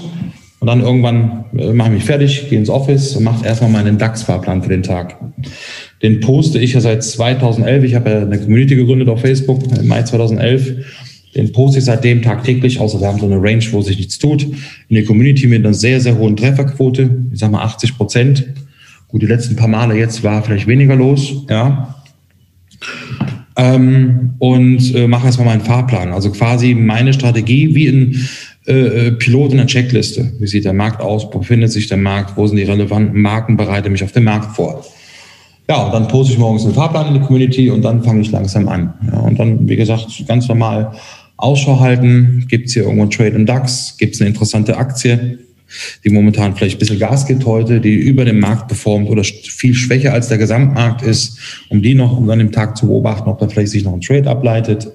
[0.60, 3.98] Und dann irgendwann äh, mache ich mich fertig, gehe ins Office und mache erstmal meinen
[3.98, 5.18] DAX-Fahrplan für den Tag.
[6.02, 7.84] Den poste ich ja seit 2011.
[7.84, 10.86] Ich habe ja eine Community gegründet auf Facebook im Mai 2011.
[11.36, 14.44] Den poste ich seitdem tagtäglich, außer wir haben so eine Range, wo sich nichts tut.
[14.44, 18.46] In der Community mit einer sehr, sehr hohen Trefferquote, ich sag mal 80 Prozent.
[19.10, 21.96] Gut, die letzten paar Male jetzt war vielleicht weniger los, ja
[23.58, 26.14] ähm, und äh, mache erstmal meinen Fahrplan.
[26.14, 28.30] Also quasi meine Strategie wie ein
[28.68, 30.32] äh, äh, Pilot in der Checkliste.
[30.40, 31.26] Wie sieht der Markt aus?
[31.26, 32.38] Wo befindet sich der Markt?
[32.38, 33.58] Wo sind die relevanten Marken?
[33.58, 34.86] Bereite mich auf den Markt vor.
[35.68, 38.32] Ja, und dann poste ich morgens einen Fahrplan in die Community und dann fange ich
[38.32, 38.94] langsam an.
[39.12, 40.94] Ja, und dann, wie gesagt, ganz normal
[41.36, 42.46] Ausschau halten.
[42.48, 43.96] Gibt es hier irgendwo einen Trade im DAX?
[43.98, 45.40] Gibt es eine interessante Aktie?
[46.04, 49.74] Die momentan vielleicht ein bisschen Gas gibt heute, die über dem Markt performt oder viel
[49.74, 51.38] schwächer als der Gesamtmarkt ist,
[51.70, 54.30] um die noch, dann im Tag zu beobachten, ob da vielleicht sich noch ein Trade
[54.30, 54.88] ableitet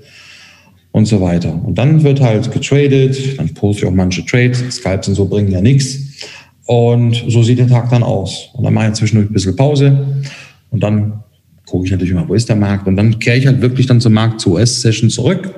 [0.93, 1.61] und so weiter.
[1.65, 5.51] Und dann wird halt getradet, dann poste ich auch manche Trades, Skypes und so bringen
[5.51, 5.99] ja nichts.
[6.65, 8.51] Und so sieht der Tag dann aus.
[8.53, 10.25] Und dann mache ich zwischendurch ein bisschen Pause
[10.71, 11.23] und dann
[11.67, 12.87] gucke ich natürlich immer, wo ist der Markt?
[12.87, 15.55] Und dann kehre ich halt wirklich dann zum Markt zur US-Session zurück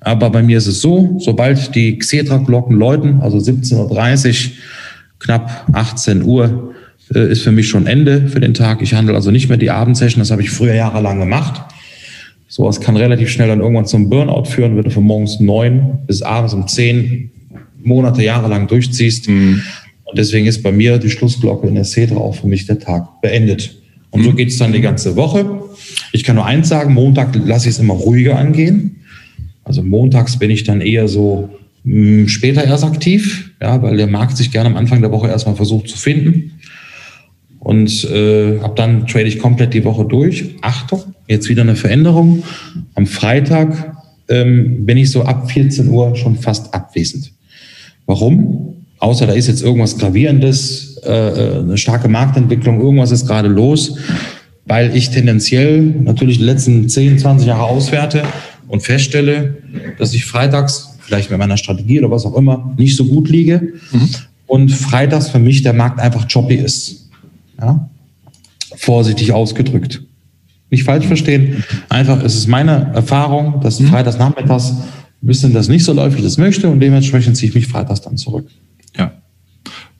[0.00, 4.52] aber bei mir ist es so, sobald die Xetra-Glocken läuten, also 17.30 Uhr,
[5.18, 6.74] knapp 18 Uhr,
[7.14, 8.82] äh, ist für mich schon Ende für den Tag.
[8.82, 11.62] Ich handle also nicht mehr die Abendsession, das habe ich früher jahrelang gemacht.
[12.48, 16.22] Sowas kann relativ schnell dann irgendwann zum Burnout führen, wenn du von morgens neun bis
[16.22, 17.30] abends um zehn
[17.82, 19.28] Monate, Jahre lang durchziehst.
[19.28, 19.62] Mhm.
[20.04, 23.20] Und deswegen ist bei mir die Schlussglocke in der Cetra auch für mich der Tag
[23.20, 23.76] beendet.
[24.10, 24.36] Und so mhm.
[24.36, 25.62] geht es dann die ganze Woche.
[26.12, 29.03] Ich kann nur eins sagen, Montag lasse ich es immer ruhiger angehen.
[29.64, 31.50] Also montags bin ich dann eher so
[31.84, 35.28] mh, hm, später erst aktiv, ja, weil der Markt sich gerne am Anfang der Woche
[35.28, 36.52] erstmal versucht zu finden.
[37.58, 40.54] Und äh, ab dann trade ich komplett die Woche durch.
[40.60, 42.42] Achtung, jetzt wieder eine Veränderung.
[42.94, 43.96] Am Freitag
[44.28, 47.32] ähm, bin ich so ab 14 Uhr schon fast abwesend.
[48.04, 48.76] Warum?
[48.98, 53.96] Außer da ist jetzt irgendwas Gravierendes, äh, äh eine starke Marktentwicklung, irgendwas ist gerade los,
[54.66, 58.24] weil ich tendenziell natürlich die letzten 10, 20 Jahre auswerte
[58.74, 59.56] und feststelle,
[59.98, 63.74] dass ich freitags, vielleicht mit meiner Strategie oder was auch immer, nicht so gut liege
[63.92, 64.08] mhm.
[64.48, 67.08] und freitags für mich der Markt einfach choppy ist.
[67.60, 67.88] Ja?
[68.74, 70.02] Vorsichtig ausgedrückt.
[70.70, 71.62] Nicht falsch verstehen.
[71.88, 73.86] Einfach, es ist meine Erfahrung, dass mhm.
[73.86, 74.82] freitags nachmittags ein
[75.20, 78.00] bisschen das nicht so läuft, wie ich das möchte und dementsprechend ziehe ich mich freitags
[78.00, 78.48] dann zurück.
[78.98, 79.12] Ja.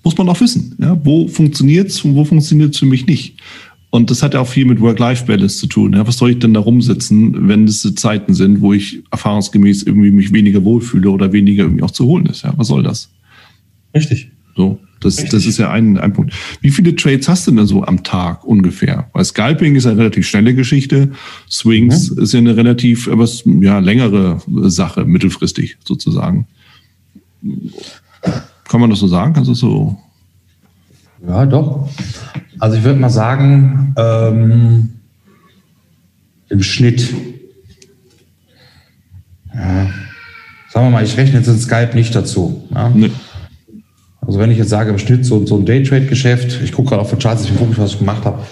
[0.02, 0.74] Muss man auch wissen.
[0.80, 0.98] Ja?
[1.04, 3.36] Wo funktioniert es und wo funktioniert es für mich nicht?
[3.94, 5.92] Und das hat ja auch viel mit Work-Life-Balance zu tun.
[5.92, 10.10] Ja, was soll ich denn da rumsitzen, wenn es Zeiten sind, wo ich erfahrungsgemäß irgendwie
[10.10, 12.42] mich weniger wohlfühle oder weniger irgendwie auch zu holen ist?
[12.42, 13.08] Ja, was soll das?
[13.94, 14.32] Richtig.
[14.56, 15.30] So, das, Richtig.
[15.30, 16.34] das ist ja ein, ein Punkt.
[16.60, 19.08] Wie viele Trades hast du denn so am Tag ungefähr?
[19.12, 21.12] Weil Scalping ist eine relativ schnelle Geschichte.
[21.48, 22.18] Swings mhm.
[22.20, 23.28] ist ja eine relativ, aber
[23.60, 24.42] ja, längere
[24.72, 26.48] Sache, mittelfristig sozusagen.
[28.66, 29.34] Kann man das so sagen?
[29.34, 29.96] Kannst du so?
[31.24, 31.88] Ja, doch.
[32.64, 34.88] Also ich würde mal sagen, ähm,
[36.48, 37.12] im Schnitt,
[39.54, 39.86] ja,
[40.72, 42.66] sagen wir mal, ich rechne jetzt in Skype nicht dazu.
[42.74, 42.88] Ja?
[42.88, 43.10] Nee.
[44.22, 47.10] Also wenn ich jetzt sage, im Schnitt so, so ein Daytrade-Geschäft, ich gucke gerade auf
[47.10, 48.42] den Charts, ich gucke, was ich gemacht habe,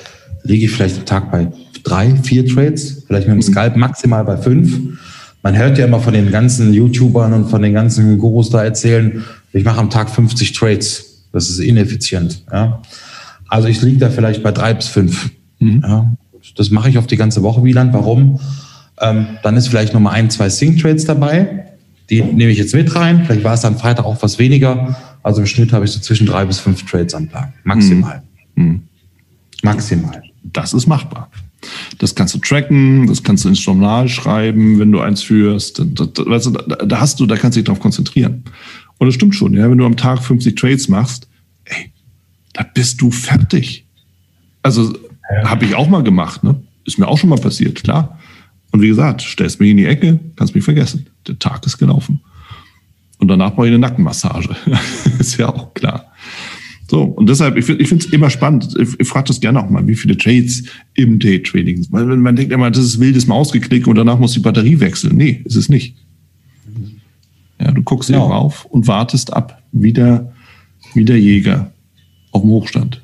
[0.42, 1.50] liege ich vielleicht am Tag bei
[1.82, 3.50] drei, vier Trades, vielleicht mit dem mhm.
[3.50, 4.78] Skype maximal bei fünf.
[5.42, 9.24] Man hört ja immer von den ganzen YouTubern und von den ganzen Gurus da erzählen,
[9.54, 11.22] ich mache am Tag 50 Trades.
[11.32, 12.42] Das ist ineffizient.
[12.52, 12.82] Ja?
[13.52, 15.30] Also ich liege da vielleicht bei drei bis fünf.
[15.58, 15.82] Mhm.
[15.86, 16.10] Ja,
[16.56, 17.92] das mache ich auf die ganze Woche Wieland.
[17.92, 18.40] Warum?
[18.98, 21.66] Ähm, dann ist vielleicht nochmal ein, zwei Sync-Trades dabei.
[22.08, 23.26] Die nehme ich jetzt mit rein.
[23.26, 24.96] Vielleicht war es dann Freitag auch was weniger.
[25.22, 27.52] Also im Schnitt habe ich so zwischen drei bis fünf Trades am Tag.
[27.64, 28.22] Maximal.
[28.54, 28.64] Mhm.
[28.64, 28.82] mhm.
[29.62, 30.22] Maximal.
[30.42, 31.30] Das ist machbar.
[31.98, 35.78] Das kannst du tracken, das kannst du ins Journal schreiben, wenn du eins führst.
[35.78, 36.24] Da, da,
[36.86, 38.44] da hast du, da kannst du dich darauf konzentrieren.
[38.96, 39.70] Und das stimmt schon, ja.
[39.70, 41.28] Wenn du am Tag 50 Trades machst,
[42.52, 43.86] da bist du fertig.
[44.62, 45.50] Also ja.
[45.50, 46.60] habe ich auch mal gemacht, ne?
[46.84, 48.18] Ist mir auch schon mal passiert, klar.
[48.72, 51.06] Und wie gesagt, stellst mich in die Ecke, kannst mich vergessen.
[51.28, 52.20] Der Tag ist gelaufen.
[53.18, 54.56] Und danach brauche ich eine Nackenmassage.
[55.18, 56.12] ist ja auch klar.
[56.90, 58.74] So, und deshalb, ich, ich finde es immer spannend.
[58.78, 61.92] Ich, ich frage das gerne auch mal, wie viele Trades im Daytrading sind.
[61.92, 65.16] Weil man denkt immer, das ist wildes Mausgeklick und danach muss die Batterie wechseln.
[65.16, 65.96] Nee, ist es nicht.
[67.60, 68.26] Ja, du guckst genau.
[68.26, 70.32] eben auf und wartest ab, wie der,
[70.94, 71.72] wie der Jäger
[72.32, 73.00] auf dem Hochstand?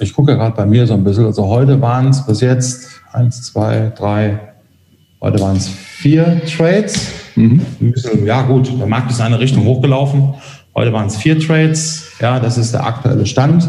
[0.00, 1.26] Ich gucke gerade bei mir so ein bisschen.
[1.26, 4.38] Also heute waren es bis jetzt eins, zwei, drei,
[5.20, 7.08] heute waren es vier Trades.
[7.34, 7.60] Mhm.
[7.80, 10.34] Bisschen, ja gut, der Markt ist in eine Richtung hochgelaufen.
[10.74, 12.12] Heute waren es vier Trades.
[12.20, 13.68] Ja, das ist der aktuelle Stand.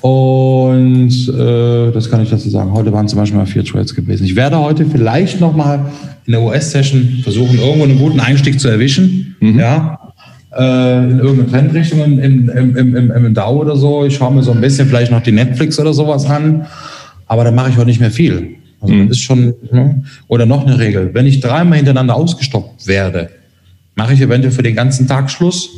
[0.00, 2.72] Und äh, das kann ich dazu sagen.
[2.72, 4.24] Heute waren zum Beispiel mal vier Trades gewesen.
[4.24, 5.92] Ich werde heute vielleicht noch mal
[6.26, 9.36] in der US-Session versuchen, irgendwo einen guten Einstieg zu erwischen.
[9.40, 9.58] Mhm.
[9.58, 9.99] Ja,
[10.56, 14.04] in irgendeine Trendrichtung im, im, im, im, im DAO oder so.
[14.04, 16.66] Ich schaue mir so ein bisschen vielleicht noch die Netflix oder sowas an,
[17.26, 18.56] aber da mache ich heute nicht mehr viel.
[18.80, 19.08] Also mhm.
[19.08, 20.02] das ist schon, ne?
[20.26, 21.10] oder noch eine Regel.
[21.12, 23.30] Wenn ich dreimal hintereinander ausgestoppt werde,
[23.94, 25.68] mache ich eventuell für den ganzen Tag Schluss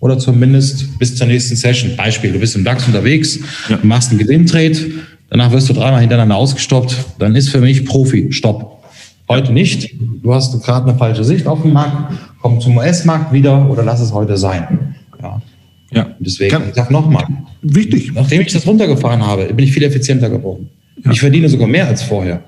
[0.00, 1.94] oder zumindest bis zur nächsten Session.
[1.96, 3.78] Beispiel, du bist im DAX unterwegs, ja.
[3.82, 4.92] machst einen Gewinntrade,
[5.28, 8.82] danach wirst du dreimal hintereinander ausgestoppt, dann ist für mich Profi, Stopp.
[9.28, 9.94] Heute nicht.
[10.22, 12.12] Du hast gerade eine falsche Sicht auf den Markt
[12.42, 14.96] komm zum US-Markt wieder oder lass es heute sein.
[15.22, 15.40] Ja.
[15.92, 16.06] Ja.
[16.18, 17.26] deswegen, Kann, ich sag nochmal.
[17.60, 18.12] Wichtig.
[18.14, 20.70] Nachdem ich das runtergefahren habe, bin ich viel effizienter geworden.
[21.04, 21.10] Ja.
[21.12, 22.42] Ich verdiene sogar mehr als vorher.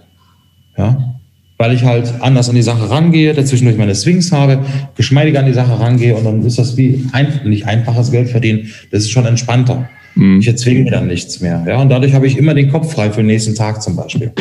[0.76, 1.14] Ja.
[1.58, 4.64] Weil ich halt anders an die Sache rangehe, dazwischendurch meine Swings habe,
[4.96, 8.70] geschmeidiger an die Sache rangehe und dann ist das wie ein, nicht einfaches Geld verdienen,
[8.90, 9.88] das ist schon entspannter.
[10.16, 10.40] Mhm.
[10.40, 11.64] Ich erzwinge mir dann nichts mehr.
[11.66, 11.80] Ja.
[11.80, 14.32] Und dadurch habe ich immer den Kopf frei für den nächsten Tag zum Beispiel.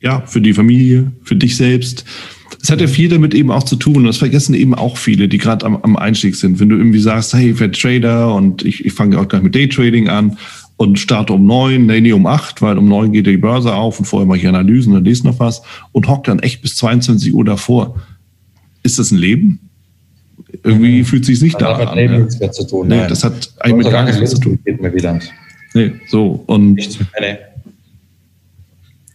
[0.00, 2.04] Ja, für die Familie, für dich selbst.
[2.60, 3.96] Es hat ja viel damit eben auch zu tun.
[3.98, 6.58] Und das vergessen eben auch viele, die gerade am, am Einstieg sind.
[6.60, 9.54] Wenn du irgendwie sagst, hey, ich werde Trader und ich, ich fange auch gleich mit
[9.54, 10.36] Daytrading an
[10.76, 13.98] und starte um neun, nee, nee, um acht, weil um neun geht die Börse auf
[13.98, 17.34] und vorher mache ich Analysen und lese noch was und hock dann echt bis 22
[17.34, 17.96] Uhr davor.
[18.82, 19.60] Ist das ein Leben?
[20.62, 21.04] Irgendwie mhm.
[21.04, 21.96] fühlt sich nicht da an.
[21.96, 22.18] Leben ja.
[22.20, 22.88] nichts mehr zu tun.
[22.88, 24.58] Nee, das hat eigentlich mit gar nichts zu tun.
[24.64, 25.18] Geht mir wieder.
[25.74, 26.44] Nee, so.
[26.46, 27.36] Und nichts nee.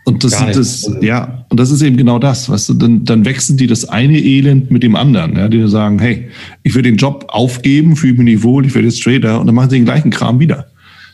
[0.05, 3.55] Und das, das, ja, und das ist eben genau das, weißt du, dann, dann wechseln
[3.55, 6.27] die das eine Elend mit dem anderen, ja, die sagen, hey,
[6.63, 9.55] ich will den Job aufgeben, fühle mich nicht wohl, ich werde jetzt Trader, und dann
[9.55, 10.67] machen sie den gleichen Kram wieder.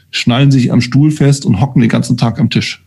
[0.10, 2.84] Schnallen sich am Stuhl fest und hocken den ganzen Tag am Tisch.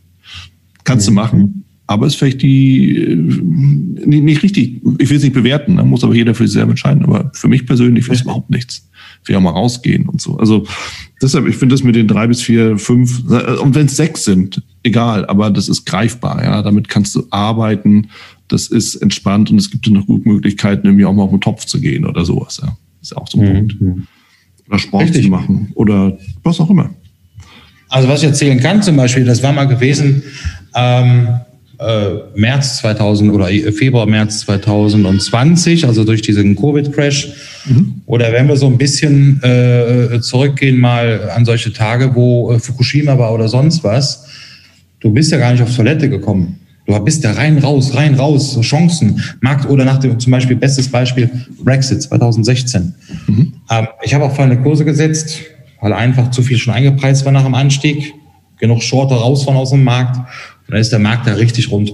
[0.82, 1.14] Kannst mhm.
[1.14, 5.76] du machen, aber ist vielleicht die, äh, nicht, nicht richtig, ich will es nicht bewerten,
[5.76, 8.88] da muss aber jeder für sich selber entscheiden, aber für mich persönlich ist überhaupt nichts.
[9.24, 10.36] Will auch mal rausgehen und so.
[10.36, 10.66] Also,
[11.20, 14.24] deshalb, ich finde das mit den drei bis vier, fünf, äh, und wenn es sechs
[14.24, 16.62] sind, egal, aber das ist greifbar, ja.
[16.62, 18.08] Damit kannst du arbeiten,
[18.48, 21.40] das ist entspannt und es gibt dir noch gute Möglichkeiten, irgendwie auch mal auf den
[21.40, 22.76] Topf zu gehen oder sowas, ja.
[23.00, 23.68] Ist auch so ein mhm.
[23.68, 23.76] Punkt.
[24.68, 25.24] Oder Sport Richtig.
[25.24, 26.90] zu machen oder was auch immer.
[27.88, 30.22] Also was ich erzählen kann zum Beispiel, das war mal gewesen,
[30.74, 31.28] ähm,
[31.86, 37.28] äh, März 2000 oder Februar, März 2020, also durch diesen Covid-Crash.
[37.66, 37.94] Mhm.
[38.06, 43.18] Oder wenn wir so ein bisschen äh, zurückgehen mal an solche Tage, wo äh, Fukushima
[43.18, 44.26] war oder sonst was,
[45.02, 46.60] Du bist ja gar nicht auf Toilette gekommen.
[46.86, 50.88] Du bist ja rein, raus, rein, raus, Chancen, Markt oder nach dem, zum Beispiel, bestes
[50.88, 51.28] Beispiel,
[51.62, 52.94] Brexit 2016.
[53.26, 53.52] Mhm.
[53.68, 55.40] Ähm, ich habe auch fallende Kurse gesetzt,
[55.80, 58.14] weil einfach zu viel schon eingepreist war nach dem Anstieg.
[58.58, 60.20] Genug Shorter raus von aus dem Markt.
[60.66, 61.92] Und dann ist der Markt da richtig rund.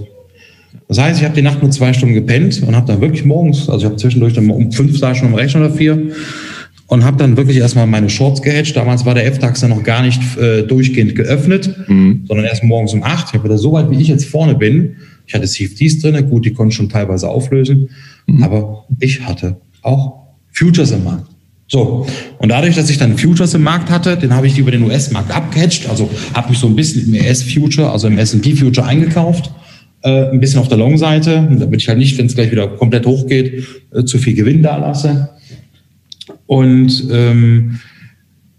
[0.87, 3.69] Das heißt, ich habe die Nacht nur zwei Stunden gepennt und habe dann wirklich morgens,
[3.69, 6.11] also ich habe zwischendurch dann um fünf da schon am Rechner oder vier
[6.87, 8.75] und habe dann wirklich erstmal meine Shorts gehatcht.
[8.75, 12.25] Damals war der F-DAX dann noch gar nicht äh, durchgehend geöffnet, mhm.
[12.27, 13.27] sondern erst morgens um acht.
[13.29, 14.95] Ich habe wieder so weit, wie ich jetzt vorne bin.
[15.27, 17.89] Ich hatte CFDs drin, gut, die konnte ich schon teilweise auflösen,
[18.25, 18.43] mhm.
[18.43, 21.27] aber ich hatte auch Futures im Markt.
[21.71, 22.07] So,
[22.39, 25.31] und dadurch, dass ich dann Futures im Markt hatte, den habe ich über den US-Markt
[25.31, 29.51] abgehatcht, also habe mich so ein bisschen im ES-Future, also im S&P-Future eingekauft,
[30.01, 33.05] äh, ein bisschen auf der Long-Seite, damit ich halt nicht, wenn es gleich wieder komplett
[33.05, 35.29] hochgeht, äh, zu viel Gewinn da lasse.
[36.47, 37.79] Und ähm,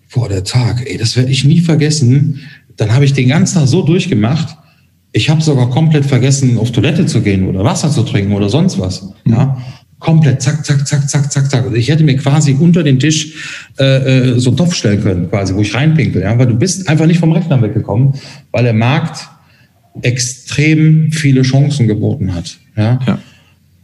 [0.06, 2.40] vor der Tag, ey, das werde ich nie vergessen.
[2.76, 4.56] Dann habe ich den ganzen Tag so durchgemacht.
[5.12, 8.78] Ich habe sogar komplett vergessen, auf Toilette zu gehen oder Wasser zu trinken oder sonst
[8.78, 9.02] was.
[9.24, 9.32] Mhm.
[9.32, 9.58] Ja,
[10.00, 11.64] komplett zack, zack, zack, zack, zack, zack.
[11.74, 15.54] Ich hätte mir quasi unter den Tisch äh, äh, so einen Topf stellen können, quasi,
[15.54, 16.22] wo ich reinpinkel.
[16.22, 18.14] Ja, weil du bist einfach nicht vom Rechner weggekommen,
[18.50, 19.28] weil der Markt
[20.02, 22.58] extrem viele Chancen geboten hat.
[22.76, 22.98] Ja.
[23.06, 23.18] ja.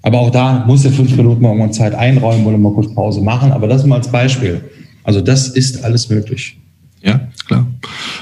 [0.03, 3.53] Aber auch da muss er fünf Minuten mal Zeit einräumen oder mal kurz Pause machen.
[3.53, 4.61] Aber das mal als Beispiel.
[5.03, 6.57] Also das ist alles möglich.
[7.03, 7.67] Ja, klar.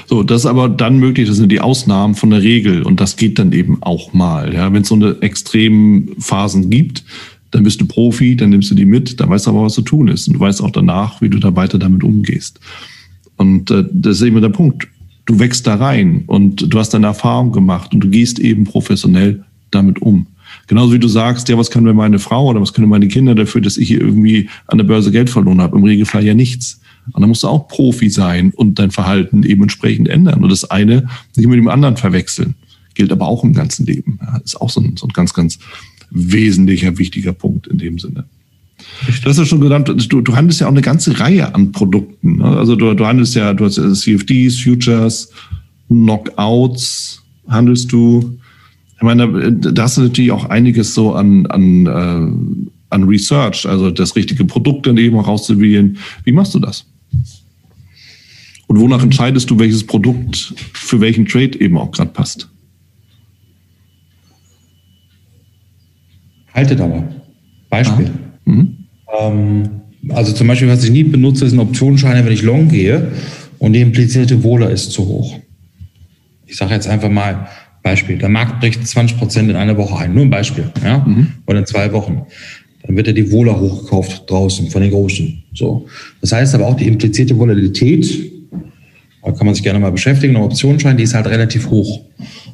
[0.05, 3.15] So, das ist aber dann möglich, das sind die Ausnahmen von der Regel und das
[3.15, 4.53] geht dann eben auch mal.
[4.53, 7.03] Ja, wenn es so eine extremen Phasen gibt,
[7.51, 9.81] dann bist du Profi, dann nimmst du die mit, dann weißt du aber, was zu
[9.81, 12.59] tun ist und du weißt auch danach, wie du da weiter damit umgehst.
[13.37, 14.87] Und äh, das ist eben der Punkt.
[15.25, 19.43] Du wächst da rein und du hast deine Erfahrung gemacht und du gehst eben professionell
[19.71, 20.27] damit um.
[20.67, 23.35] Genauso wie du sagst, ja, was können wir meine Frau oder was können meine Kinder
[23.35, 25.77] dafür, dass ich hier irgendwie an der Börse Geld verloren habe?
[25.77, 26.79] Im Regelfall ja nichts.
[27.11, 30.69] Und dann musst du auch Profi sein und dein Verhalten eben entsprechend ändern und das
[30.71, 32.55] eine nicht mit dem anderen verwechseln.
[32.95, 34.19] Gilt aber auch im ganzen Leben.
[34.21, 35.59] Ja, ist auch so ein, so ein ganz, ganz
[36.11, 38.25] wesentlicher, wichtiger Punkt in dem Sinne.
[39.23, 42.37] Du hast ja schon genannt, du, du handelst ja auch eine ganze Reihe an Produkten.
[42.37, 42.45] Ne?
[42.45, 45.31] Also du, du handelst ja, du hast CFDs, Futures,
[45.87, 48.37] Knockouts, handelst du.
[48.97, 53.91] Ich meine, da hast du natürlich auch einiges so an, an, äh, an Research, also
[53.91, 55.97] das richtige Produkt dann eben auch rauszuwählen.
[56.23, 56.85] Wie machst du das?
[58.67, 62.49] Und wonach entscheidest du, welches Produkt für welchen Trade eben auch gerade passt?
[66.55, 67.03] Haltedauer.
[67.69, 68.09] Beispiel.
[68.09, 68.49] Ah.
[68.49, 68.77] Mhm.
[69.19, 69.69] Ähm,
[70.09, 73.11] also zum Beispiel, was ich nie benutze, sind Optionsscheine, wenn ich long gehe
[73.59, 75.39] und die implizierte Wohler ist zu hoch.
[76.45, 77.47] Ich sage jetzt einfach mal
[77.81, 81.27] Beispiel, der Markt bricht 20 Prozent in einer Woche ein, nur ein Beispiel, ja, mhm.
[81.45, 82.25] oder in zwei Wochen.
[82.83, 85.43] Dann wird ja die Wohler hochgekauft draußen von den Großen.
[85.53, 85.87] So.
[86.21, 88.31] Das heißt aber auch die implizierte Volatilität,
[89.25, 92.01] da kann man sich gerne mal beschäftigen, ein Optionsschein, die ist halt relativ hoch.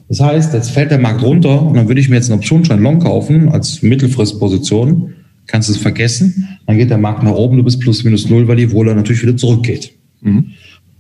[0.08, 2.82] Das heißt, jetzt fällt der Markt runter und dann würde ich mir jetzt einen Optionsschein
[2.82, 5.14] long kaufen als Mittelfristposition,
[5.48, 8.48] kannst du es vergessen, dann geht der Markt nach oben, du bist plus minus null,
[8.48, 9.92] weil die Wohler natürlich wieder zurückgeht.
[10.22, 10.52] Mhm.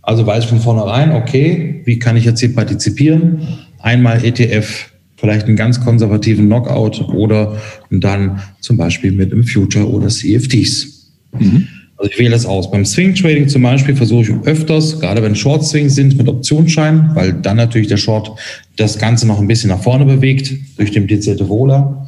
[0.02, 3.42] Also weiß ich von vornherein, okay, wie kann ich jetzt hier partizipieren?
[3.82, 7.58] einmal ETF, vielleicht einen ganz konservativen Knockout oder
[7.90, 11.12] dann zum Beispiel mit einem Future oder CFDs.
[11.38, 11.68] Mhm.
[12.02, 12.72] Also ich wähle das aus.
[12.72, 17.12] Beim Swing Trading zum Beispiel versuche ich öfters, gerade wenn Short Swings sind, mit Optionsschein,
[17.14, 18.32] weil dann natürlich der Short
[18.76, 22.08] das Ganze noch ein bisschen nach vorne bewegt durch den implizierte Wohler.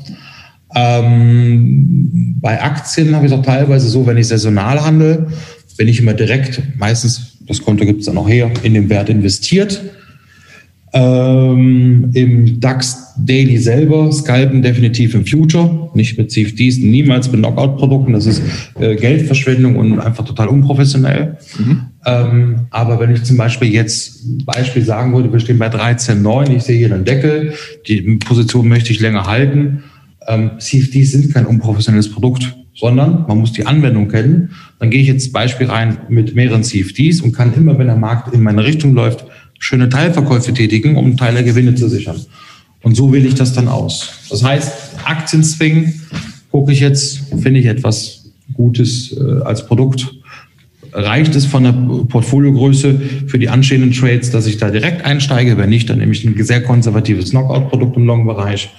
[0.74, 5.28] Ähm, bei Aktien habe ich es auch teilweise so, wenn ich saisonal handle,
[5.78, 9.10] bin ich immer direkt, meistens, das Konto gibt es dann auch her, in den Wert
[9.10, 9.80] investiert
[10.96, 18.14] ähm, Im DAX Daily selber scalpen definitiv im Future, nicht mit CFDs, niemals mit Knockout-Produkten.
[18.14, 18.44] Das ist
[18.80, 21.38] äh, Geldverschwendung und einfach total unprofessionell.
[21.58, 21.82] Mhm.
[22.06, 26.64] Ähm, aber wenn ich zum Beispiel jetzt Beispiel sagen würde, wir stehen bei 13,9, ich
[26.64, 27.54] sehe hier einen Deckel,
[27.88, 29.84] die Position möchte ich länger halten.
[30.28, 34.52] Ähm, CFDs sind kein unprofessionelles Produkt, sondern man muss die Anwendung kennen.
[34.78, 38.34] Dann gehe ich jetzt Beispiel rein mit mehreren CFDs und kann immer, wenn der Markt
[38.34, 39.26] in meine Richtung läuft,
[39.64, 42.20] schöne Teilverkäufe tätigen, um Teil der Gewinne zu sichern.
[42.82, 44.10] Und so wähle ich das dann aus.
[44.30, 44.74] Das heißt,
[45.06, 46.02] Aktienzwingen
[46.52, 50.14] gucke ich jetzt, finde ich etwas Gutes äh, als Produkt.
[50.92, 55.58] Reicht es von der Portfoliogröße für die anstehenden Trades, dass ich da direkt einsteige?
[55.58, 58.70] Wenn nicht, dann nehme ich ein sehr konservatives Knockout-Produkt im Long-Bereich.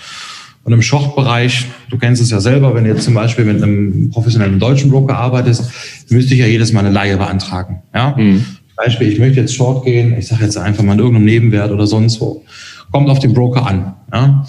[0.64, 4.10] Und im Short-Bereich, du kennst es ja selber, wenn du jetzt zum Beispiel mit einem
[4.10, 5.64] professionellen deutschen Broker arbeitest,
[6.10, 7.82] müsste ich ja jedes Mal eine Laie beantragen.
[7.94, 8.14] Ja?
[8.18, 8.44] Mhm.
[8.76, 11.86] Beispiel, ich möchte jetzt Short gehen, ich sage jetzt einfach mal in irgendeinem Nebenwert oder
[11.86, 12.44] sonst wo.
[12.90, 13.94] Kommt auf den Broker an.
[14.12, 14.46] Ja?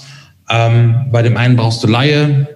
[0.49, 2.47] Ähm, bei dem einen brauchst du Laie,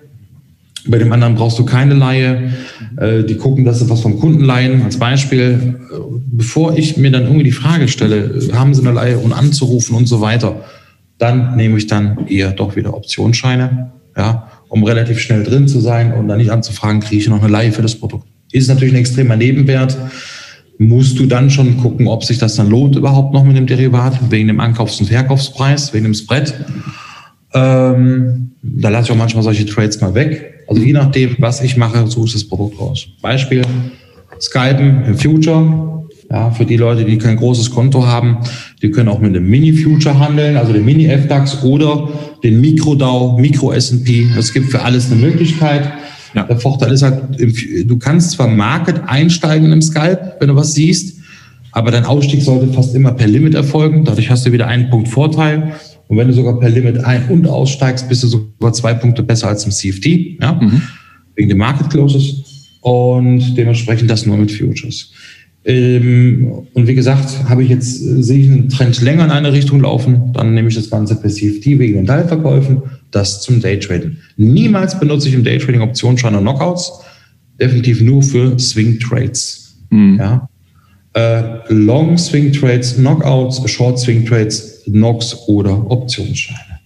[0.88, 2.53] bei dem anderen brauchst du keine Laie.
[2.97, 4.82] Äh, die gucken, dass sie was vom Kunden leihen.
[4.84, 5.95] Als Beispiel, äh,
[6.32, 10.07] bevor ich mir dann irgendwie die Frage stelle, haben sie eine Laie und anzurufen und
[10.07, 10.63] so weiter,
[11.17, 16.13] dann nehme ich dann eher doch wieder Optionsscheine, ja, um relativ schnell drin zu sein
[16.13, 18.26] und dann nicht anzufragen, kriege ich noch eine Leihe für das Produkt.
[18.51, 19.97] Ist natürlich ein extremer Nebenwert.
[20.82, 24.32] Musst du dann schon gucken, ob sich das dann lohnt überhaupt noch mit dem Derivat,
[24.32, 26.53] wegen dem Ankaufs- und Verkaufspreis, wegen dem Spread.
[27.53, 30.63] Ähm, da lasse ich auch manchmal solche Trades mal weg.
[30.69, 33.07] Also je nachdem, was ich mache, suche ich das Produkt raus.
[33.21, 33.61] Beispiel,
[34.39, 36.05] Skypen im Future.
[36.32, 38.38] Ja, für die Leute, die kein großes Konto haben,
[38.84, 42.07] die können auch mit einem Mini-Future handeln, also dem Mini-FDAX oder
[42.43, 44.27] den Mikro-DAO, Mikro-S&P.
[44.38, 45.91] Es gibt für alles eine Möglichkeit.
[46.34, 46.43] Ja.
[46.43, 51.17] Der Vorteil ist halt, du kannst zwar Market einsteigen im Skype, wenn du was siehst,
[51.71, 54.05] aber dein Ausstieg sollte fast immer per Limit erfolgen.
[54.05, 55.73] Dadurch hast du wieder einen Punkt Vorteil.
[56.07, 59.47] Und wenn du sogar per Limit ein- und aussteigst, bist du sogar zwei Punkte besser
[59.47, 60.53] als im CFD, ja?
[60.53, 60.82] Mhm.
[61.36, 62.43] wegen den Market Closes.
[62.82, 65.11] Und dementsprechend das nur mit Futures.
[65.65, 69.51] Ähm, und wie gesagt, habe ich jetzt, äh, sehe ich einen Trend länger in eine
[69.51, 72.82] Richtung laufen, dann nehme ich das Ganze per CFD wegen den Teilverkäufen,
[73.12, 74.18] das zum Daytraden.
[74.38, 76.91] Niemals benutze ich im Daytrading Optionsscheine und Knockouts,
[77.60, 79.78] definitiv nur für Swing Trades.
[79.89, 80.18] Mhm.
[80.20, 80.49] Ja.
[81.14, 86.80] Äh, Long Swing Trades, Knockouts, Short Swing Trades, Knocks oder Optionsscheine.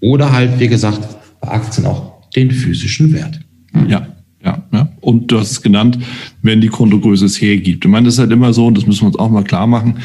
[0.00, 1.00] Oder halt, wie gesagt,
[1.40, 3.40] bei Aktien auch den physischen Wert.
[3.88, 4.08] Ja.
[4.44, 4.92] Ja, ja.
[5.00, 5.98] Und du hast es genannt,
[6.42, 7.84] wenn die Kontogröße es hergibt.
[7.84, 9.66] Ich meine, das ist halt immer so, und das müssen wir uns auch mal klar
[9.66, 9.98] machen.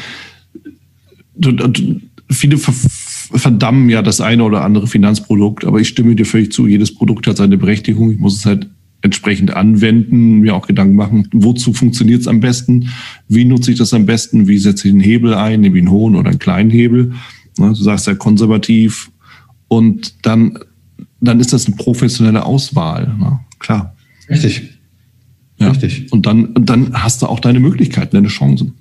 [2.28, 2.58] Viele
[3.34, 7.26] verdammen ja das eine oder andere Finanzprodukt, aber ich stimme dir völlig zu, jedes Produkt
[7.26, 8.10] hat seine Berechtigung.
[8.12, 8.68] Ich muss es halt
[9.02, 12.88] entsprechend anwenden, mir auch Gedanken machen, wozu funktioniert es am besten,
[13.28, 15.90] wie nutze ich das am besten, wie setze ich den Hebel ein, nehme ich einen
[15.90, 17.12] hohen oder einen kleinen Hebel.
[17.56, 19.10] Du sagst ja konservativ
[19.68, 20.58] und dann,
[21.20, 23.40] dann ist das eine professionelle Auswahl.
[23.58, 23.96] Klar.
[24.28, 24.78] Richtig.
[25.58, 25.70] Ja.
[25.70, 26.12] Richtig.
[26.12, 28.74] Und dann, und dann hast du auch deine Möglichkeiten, deine Chancen.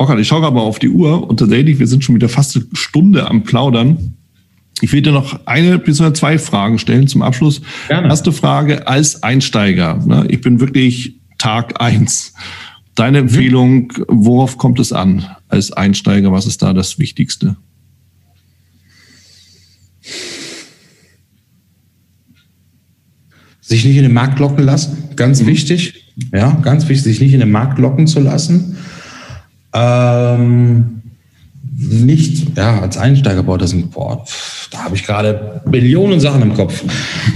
[0.00, 2.64] Okay, ich schaue aber auf die Uhr und tatsächlich, wir sind schon wieder fast eine
[2.72, 4.14] Stunde am Plaudern.
[4.80, 7.60] Ich will dir noch eine bis zwei Fragen stellen zum Abschluss.
[7.86, 8.08] Gerne.
[8.08, 10.02] Erste Frage als Einsteiger.
[10.06, 10.24] Ne?
[10.30, 12.32] Ich bin wirklich Tag eins.
[12.94, 13.28] Deine mhm.
[13.28, 16.32] Empfehlung, worauf kommt es an als Einsteiger?
[16.32, 17.56] Was ist da das Wichtigste?
[23.60, 25.48] Sich nicht in den Markt locken lassen, ganz mhm.
[25.48, 26.06] wichtig.
[26.32, 28.78] Ja, ganz wichtig, sich nicht in den Markt locken zu lassen.
[29.74, 31.02] Ähm,
[31.76, 34.24] nicht, ja, als Einsteiger, boah, das sind, boah,
[34.70, 36.84] da habe ich gerade Millionen Sachen im Kopf.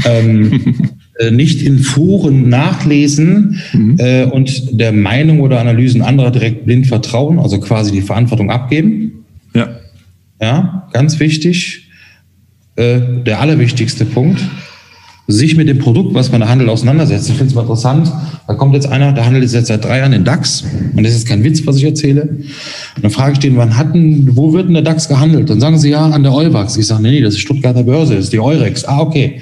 [0.05, 3.97] ähm, äh, nicht in Foren nachlesen mhm.
[3.99, 9.25] äh, und der Meinung oder Analysen anderer direkt blind vertrauen, also quasi die Verantwortung abgeben.
[9.55, 9.69] Ja.
[10.41, 11.89] Ja, ganz wichtig.
[12.77, 14.41] Äh, der allerwichtigste Punkt
[15.27, 17.31] sich mit dem Produkt, was man da handelt, auseinandersetzt.
[17.31, 18.13] Ich finde es mal interessant.
[18.47, 20.65] Da kommt jetzt einer, der handelt jetzt seit drei Jahren in DAX.
[20.95, 22.23] Und das ist kein Witz, was ich erzähle.
[22.23, 25.49] Und dann frage ich den, wann hatten, wo wird denn der DAX gehandelt?
[25.49, 26.77] Dann sagen sie ja an der Euwax.
[26.77, 28.85] Ich sage, nee, nee, das ist Stuttgarter Börse, das ist die Eurex.
[28.85, 29.41] Ah, okay.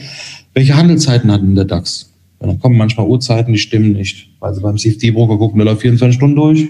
[0.55, 2.11] Welche Handelszeiten hat denn der DAX?
[2.39, 4.29] Und dann kommen manchmal Uhrzeiten, die stimmen nicht.
[4.39, 6.69] Weil sie beim CFD-Broker gucken, der läuft 24 Stunden durch.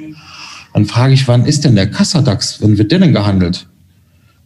[0.72, 2.62] Dann frage ich, wann ist denn der Kassa-DAX?
[2.62, 3.66] Wann wird der denn gehandelt?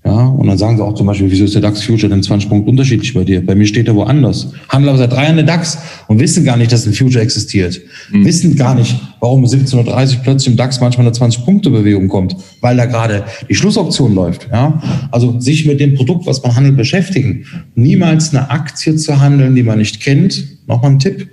[0.07, 2.48] Ja, und dann sagen sie auch zum Beispiel, wieso ist der DAX Future denn 20
[2.48, 3.44] Punkte unterschiedlich bei dir?
[3.44, 4.52] Bei mir steht er woanders.
[4.68, 7.80] Handeln aber seit drei Jahren den DAX und wissen gar nicht, dass ein Future existiert.
[8.12, 8.24] Mhm.
[8.24, 12.76] Wissen gar nicht, warum um 17.30 Uhr plötzlich im DAX manchmal eine 20-Punkte-Bewegung kommt, weil
[12.76, 14.46] da gerade die Schlussoption läuft.
[14.52, 14.80] Ja,
[15.11, 17.44] also sich mit dem Produkt, was man handelt, beschäftigen.
[17.74, 20.68] Niemals eine Aktie zu handeln, die man nicht kennt.
[20.68, 21.30] Nochmal ein Tipp.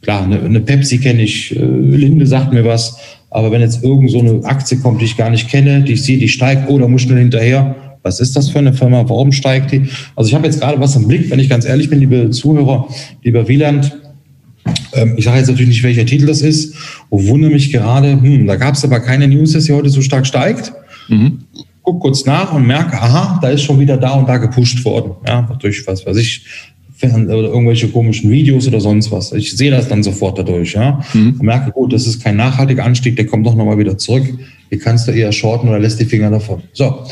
[0.00, 2.98] Klar, eine, eine Pepsi kenne ich, äh, Linde sagt mir was.
[3.30, 6.04] Aber wenn jetzt irgend so eine Aktie kommt, die ich gar nicht kenne, die ich
[6.04, 9.08] sehe, die steigt, oh, da muss schnell hinterher, was ist das für eine Firma?
[9.08, 9.88] Warum steigt die?
[10.16, 12.88] Also ich habe jetzt gerade was im Blick, wenn ich ganz ehrlich bin, liebe Zuhörer,
[13.22, 13.96] lieber Wieland.
[14.92, 16.74] Ähm, ich sage jetzt natürlich nicht, welcher Titel das ist.
[17.08, 20.02] Und wundere mich gerade, hm, da gab es aber keine News, dass sie heute so
[20.02, 20.72] stark steigt.
[21.08, 21.44] Mhm.
[21.82, 25.12] Guck kurz nach und merke, aha, da ist schon wieder da und da gepusht worden.
[25.26, 26.44] Ja, durch was weiß ich,
[27.04, 29.32] oder irgendwelche komischen Videos oder sonst was.
[29.32, 31.00] Ich sehe das dann sofort dadurch, ja.
[31.12, 31.36] Mhm.
[31.38, 34.24] Und merke, gut, das ist kein nachhaltiger Anstieg, der kommt doch nochmal wieder zurück.
[34.68, 36.62] Hier kannst du eher shorten oder lässt die Finger davon.
[36.72, 37.04] So,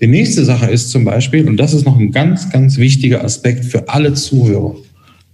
[0.00, 3.64] die nächste Sache ist zum Beispiel, und das ist noch ein ganz, ganz wichtiger Aspekt
[3.64, 4.76] für alle Zuhörer,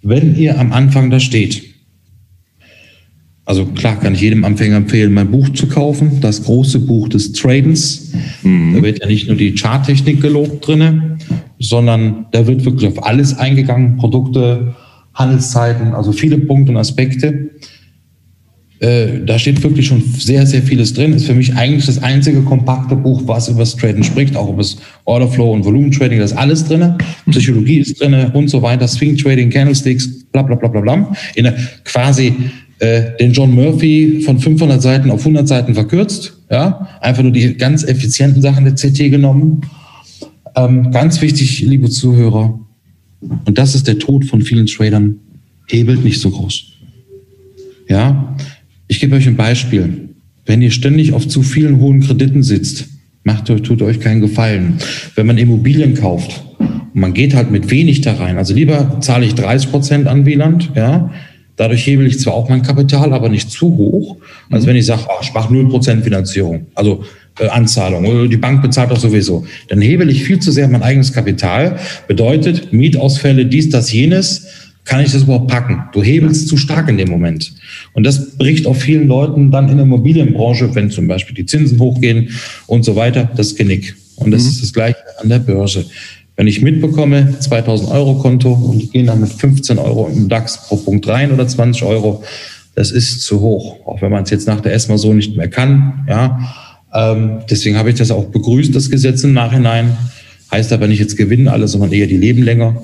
[0.02, 1.74] wenn ihr am Anfang da steht.
[3.46, 7.32] Also klar kann ich jedem Anfänger empfehlen, mein Buch zu kaufen, das große Buch des
[7.32, 8.12] Tradens.
[8.42, 8.76] Mhm.
[8.76, 11.18] Da wird ja nicht nur die Charttechnik gelobt drinne,
[11.58, 14.74] sondern da wird wirklich auf alles eingegangen, Produkte,
[15.12, 17.50] Handelszeiten, also viele Punkte und Aspekte.
[18.84, 21.14] Äh, da steht wirklich schon sehr, sehr vieles drin.
[21.14, 24.58] Ist für mich eigentlich das einzige kompakte Buch, was über das Traden spricht, auch über
[24.58, 24.76] das
[25.06, 26.18] Orderflow und Volumentrading.
[26.18, 26.92] Da ist alles drin.
[27.30, 28.86] Psychologie ist drin und so weiter.
[28.86, 31.16] Swing Trading, Candlesticks, bla, bla, bla, bla, bla.
[31.34, 32.34] In der, quasi
[32.78, 36.36] äh, den John Murphy von 500 Seiten auf 100 Seiten verkürzt.
[36.50, 39.62] Ja, einfach nur die ganz effizienten Sachen der CT genommen.
[40.56, 42.60] Ähm, ganz wichtig, liebe Zuhörer,
[43.46, 45.20] und das ist der Tod von vielen Tradern,
[45.68, 46.64] hebelt nicht so groß.
[47.88, 48.36] Ja,
[48.88, 50.10] ich gebe euch ein Beispiel.
[50.46, 52.86] Wenn ihr ständig auf zu vielen hohen Krediten sitzt,
[53.22, 54.78] macht euch, tut euch keinen Gefallen.
[55.14, 59.24] Wenn man Immobilien kauft und man geht halt mit wenig da rein, also lieber zahle
[59.24, 61.10] ich 30 Prozent an Wieland, ja,
[61.56, 64.16] dadurch hebel ich zwar auch mein Kapital, aber nicht zu hoch,
[64.50, 67.04] als wenn ich sage, oh, ich mache 0 Prozent Finanzierung, also
[67.38, 69.46] äh, Anzahlung, die Bank bezahlt doch sowieso.
[69.68, 74.46] Dann hebel ich viel zu sehr mein eigenes Kapital, bedeutet Mietausfälle, dies, das, jenes,
[74.84, 75.84] kann ich das überhaupt packen?
[75.92, 77.54] Du hebelst zu stark in dem Moment.
[77.94, 81.78] Und das bricht auch vielen Leuten dann in der Immobilienbranche, wenn zum Beispiel die Zinsen
[81.78, 82.30] hochgehen
[82.66, 83.96] und so weiter, das Genick.
[84.16, 84.48] Und das mhm.
[84.50, 85.86] ist das Gleiche an der Börse.
[86.36, 90.66] Wenn ich mitbekomme, 2000 Euro Konto und ich gehe dann mit 15 Euro im DAX
[90.66, 92.22] pro Punkt rein oder 20 Euro,
[92.74, 93.86] das ist zu hoch.
[93.86, 96.54] Auch wenn man es jetzt nach der ESMA so nicht mehr kann, ja.
[96.92, 99.96] Ähm, deswegen habe ich das auch begrüßt, das Gesetz im Nachhinein.
[100.52, 102.82] Heißt aber nicht, jetzt gewinnen alle, sondern eher die leben länger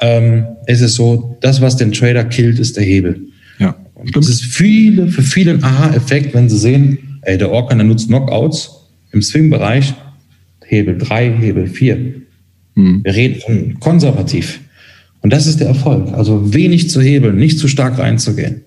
[0.00, 3.20] ähm, ist es so, das, was den Trader killt, ist der Hebel.
[3.58, 4.16] Ja, stimmt.
[4.16, 8.08] Das ist viele, für viele ein Aha-Effekt, wenn sie sehen, ey, der Orkan, der nutzt
[8.08, 8.70] Knockouts
[9.12, 9.94] im Swing-Bereich,
[10.66, 11.96] Hebel 3, Hebel 4.
[12.76, 13.00] Hm.
[13.04, 14.60] Wir reden von konservativ.
[15.20, 16.12] Und das ist der Erfolg.
[16.12, 18.62] Also wenig zu hebeln, nicht zu stark reinzugehen.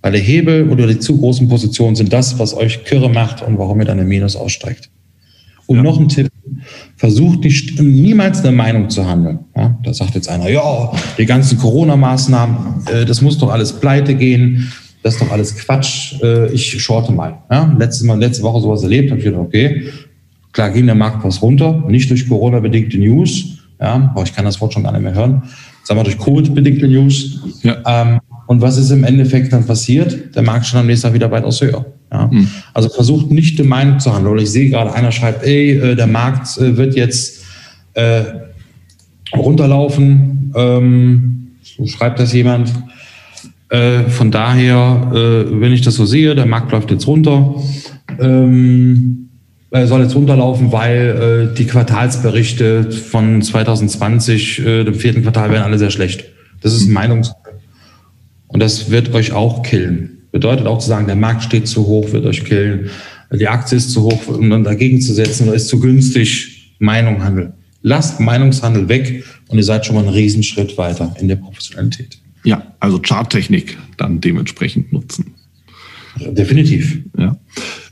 [0.00, 3.58] Weil der Hebel oder die zu großen Positionen sind das, was euch kirre macht und
[3.58, 4.90] warum ihr dann im Minus aussteigt.
[5.66, 5.82] Und ja.
[5.82, 6.31] noch ein Tipp,
[6.96, 9.40] versucht nicht, niemals eine Meinung zu handeln.
[9.56, 12.56] Ja, da sagt jetzt einer, ja, die ganzen Corona-Maßnahmen,
[12.86, 17.12] äh, das muss doch alles pleite gehen, das ist doch alles Quatsch, äh, ich shorte
[17.12, 17.38] mal.
[17.50, 19.88] Ja, letztes Mal, letzte Woche sowas erlebt, habe ich gedacht, okay,
[20.52, 24.60] klar ging der Markt was runter, nicht durch Corona-bedingte News, ja, aber ich kann das
[24.60, 25.42] Wort schon gar nicht mehr hören,
[25.82, 27.40] sagen wir durch Covid-bedingte News.
[27.62, 27.76] Ja.
[27.84, 30.34] Ähm, und was ist im Endeffekt dann passiert?
[30.36, 31.84] Der Markt schon am nächsten Tag wieder weitaus höher.
[32.12, 32.28] Ja?
[32.30, 32.48] Mhm.
[32.74, 34.34] Also versucht nicht die Meinung zu handeln.
[34.34, 37.44] Oder ich sehe gerade, einer schreibt, ey, äh, der Markt äh, wird jetzt
[37.94, 38.22] äh,
[39.34, 40.52] runterlaufen.
[40.54, 42.72] Ähm, so schreibt das jemand.
[43.70, 47.54] Äh, von daher, äh, wenn ich das so sehe, der Markt läuft jetzt runter.
[48.20, 49.30] Ähm,
[49.70, 55.78] er soll jetzt runterlaufen, weil äh, die Quartalsberichte von 2020, dem vierten Quartal, werden alle
[55.78, 56.26] sehr schlecht.
[56.60, 57.32] Das ist ein Meinungs-
[58.48, 60.11] und das wird euch auch killen.
[60.32, 62.90] Bedeutet auch zu sagen, der Markt steht zu hoch, wird euch killen.
[63.32, 66.72] Die Aktie ist zu hoch, um dann dagegen zu setzen oder ist zu günstig.
[66.78, 67.52] Meinung handeln.
[67.82, 72.18] Lasst Meinungshandel weg und ihr seid schon mal einen Riesenschritt weiter in der Professionalität.
[72.44, 75.34] Ja, also Charttechnik dann dementsprechend nutzen.
[76.18, 76.98] Definitiv.
[77.16, 77.36] Ja.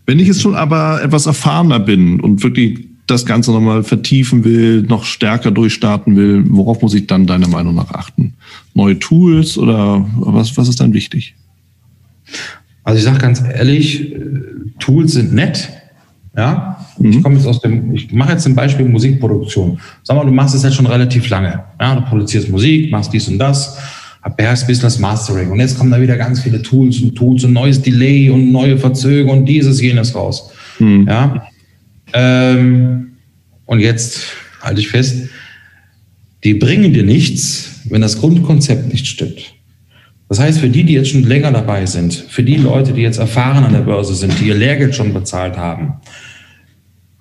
[0.07, 4.83] Wenn ich jetzt schon aber etwas erfahrener bin und wirklich das Ganze nochmal vertiefen will,
[4.83, 8.35] noch stärker durchstarten will, worauf muss ich dann deiner Meinung nach achten?
[8.75, 11.35] Neue Tools oder was, was ist dann wichtig?
[12.85, 14.15] Also ich sage ganz ehrlich,
[14.79, 15.69] Tools sind nett.
[16.37, 17.11] Ja, mhm.
[17.11, 19.81] ich komme jetzt aus dem, ich mache jetzt zum Beispiel Musikproduktion.
[20.03, 21.65] Sag mal, du machst es jetzt schon relativ lange.
[21.81, 23.77] Ja, du produzierst Musik, machst dies und das,
[24.37, 25.51] beherrschst ein bisschen das Mastering.
[25.51, 28.79] Und jetzt kommen da wieder ganz viele Tools und Tools und neues Delay und neue
[28.79, 30.51] Verzögerungen und dieses, jenes raus.
[30.79, 31.07] Mhm.
[31.09, 31.47] Ja,
[32.13, 33.13] ähm,
[33.67, 34.23] und jetzt
[34.61, 35.29] halte ich fest,
[36.45, 39.55] die bringen dir nichts, wenn das Grundkonzept nicht stimmt.
[40.31, 43.19] Das heißt, für die, die jetzt schon länger dabei sind, für die Leute, die jetzt
[43.19, 45.95] erfahren an der Börse sind, die ihr Lehrgeld schon bezahlt haben,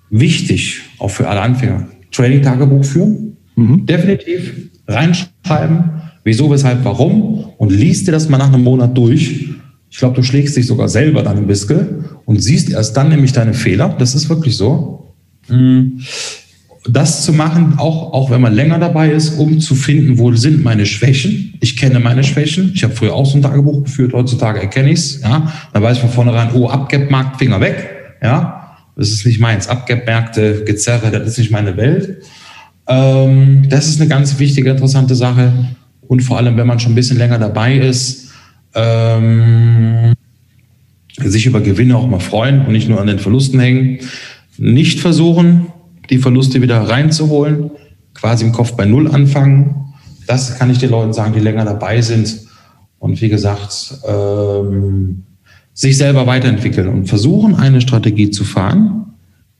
[0.08, 3.84] wichtig, auch für alle Anfänger, Trading-Tagebuch führen, mhm.
[3.84, 9.50] definitiv reinschreiben, wieso, weshalb, warum und liest dir das mal nach einem Monat durch
[9.90, 13.32] ich glaube, du schlägst dich sogar selber dann im Biskel und siehst erst dann nämlich
[13.32, 13.94] deine Fehler.
[13.98, 15.14] Das ist wirklich so.
[15.48, 16.00] Mhm.
[16.86, 20.64] Das zu machen, auch, auch wenn man länger dabei ist, um zu finden, wo sind
[20.64, 21.54] meine Schwächen.
[21.60, 22.72] Ich kenne meine Schwächen.
[22.74, 25.20] Ich habe früher auch so ein Tagebuch geführt, heutzutage erkenne ich es.
[25.20, 25.52] Ja?
[25.74, 27.90] Da weiß ich von vornherein, oh, Abgap-Markt, Finger weg.
[28.22, 28.76] Ja?
[28.96, 29.68] Das ist nicht meins.
[29.68, 32.22] Abgap-Märkte, Gezerre, das ist nicht meine Welt.
[32.88, 35.52] Ähm, das ist eine ganz wichtige, interessante Sache.
[36.00, 38.32] Und vor allem, wenn man schon ein bisschen länger dabei ist,
[38.74, 40.14] ähm,
[41.18, 43.98] sich über Gewinne auch mal freuen und nicht nur an den Verlusten hängen.
[44.56, 45.66] Nicht versuchen,
[46.10, 47.70] die Verluste wieder reinzuholen,
[48.14, 49.94] quasi im Kopf bei Null anfangen.
[50.26, 52.40] Das kann ich den Leuten sagen, die länger dabei sind.
[52.98, 55.24] Und wie gesagt, ähm,
[55.72, 59.14] sich selber weiterentwickeln und versuchen, eine Strategie zu fahren,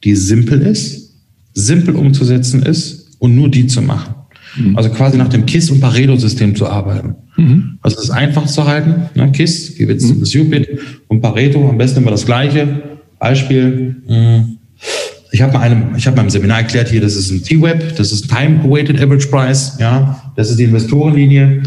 [0.05, 1.15] die simpel ist,
[1.55, 4.15] simpel umzusetzen ist und nur die zu machen.
[4.57, 4.77] Mhm.
[4.77, 7.17] Also quasi nach dem KISS- und Pareto-System zu arbeiten.
[7.37, 7.79] Mhm.
[7.83, 9.09] Also das ist einfach zu halten.
[9.15, 9.31] Ne?
[9.33, 10.21] KISS, Gewitz, mhm.
[10.21, 10.79] das UPIT
[11.09, 12.83] und Pareto, am besten immer das gleiche.
[13.19, 14.03] Beispiel.
[14.09, 14.59] Mhm.
[15.33, 17.97] Ich habe mal einem, ich habe mal im Seminar erklärt hier, das ist ein T-Web,
[17.97, 21.63] das ist Time Weighted Average Price, ja, das ist die Investorenlinie.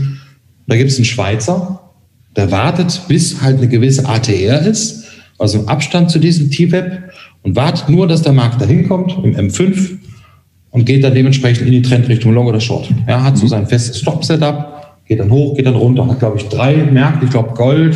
[0.67, 1.79] Da gibt es einen Schweizer,
[2.35, 5.05] der wartet, bis halt eine gewisse ATR ist,
[5.39, 7.11] also im Abstand zu diesem T-Web
[7.43, 9.97] und wartet nur, dass der Markt dahin kommt im M5
[10.71, 12.89] und geht dann dementsprechend in die Trendrichtung Long oder Short.
[13.05, 16.49] Er hat so sein festes Stop-Setup, geht dann hoch, geht dann runter, hat, glaube ich,
[16.49, 17.95] drei Märkte, ich glaube Gold,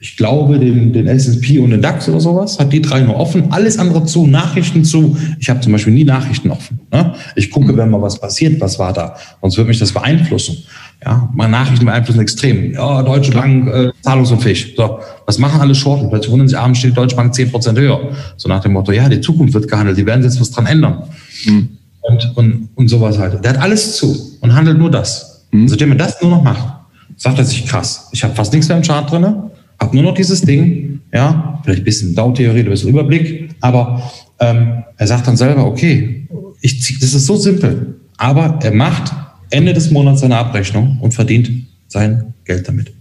[0.00, 3.50] ich glaube, den, den S&P und den DAX oder sowas, hat die drei nur offen,
[3.50, 5.16] alles andere zu, Nachrichten zu.
[5.40, 6.80] Ich habe zum Beispiel nie Nachrichten offen.
[6.92, 7.14] Ne?
[7.34, 9.16] Ich gucke, wenn mal was passiert, was war da.
[9.40, 10.58] Sonst würde mich das beeinflussen.
[11.04, 12.72] Ja, meine Nachrichten beeinflussen extrem.
[12.74, 14.74] Ja, Deutsche Bank, äh, zahlungsunfähig.
[14.76, 16.08] So, was machen alle Shorten?
[16.10, 18.00] Plötzlich wundern sich, abends steht die Deutsche Bank 10% höher.
[18.36, 21.02] So nach dem Motto, ja, die Zukunft wird gehandelt, die werden jetzt was dran ändern.
[21.44, 21.70] Mhm.
[22.02, 23.44] Und, und, und sowas halt.
[23.44, 25.46] Der hat alles zu und handelt nur das.
[25.50, 25.66] Mhm.
[25.66, 26.68] Seitdem er das nur noch macht,
[27.16, 28.08] sagt er sich krass.
[28.12, 31.82] Ich habe fast nichts mehr im Chart drinne habe nur noch dieses Ding, ja, vielleicht
[31.82, 34.10] ein bisschen Down-Theorie, ein bisschen Überblick, aber
[34.40, 36.26] ähm, er sagt dann selber, okay,
[36.60, 39.12] ich zieh, das ist so simpel, aber er macht
[39.50, 41.50] Ende des Monats seine Abrechnung und verdient
[41.86, 42.92] sein Geld damit.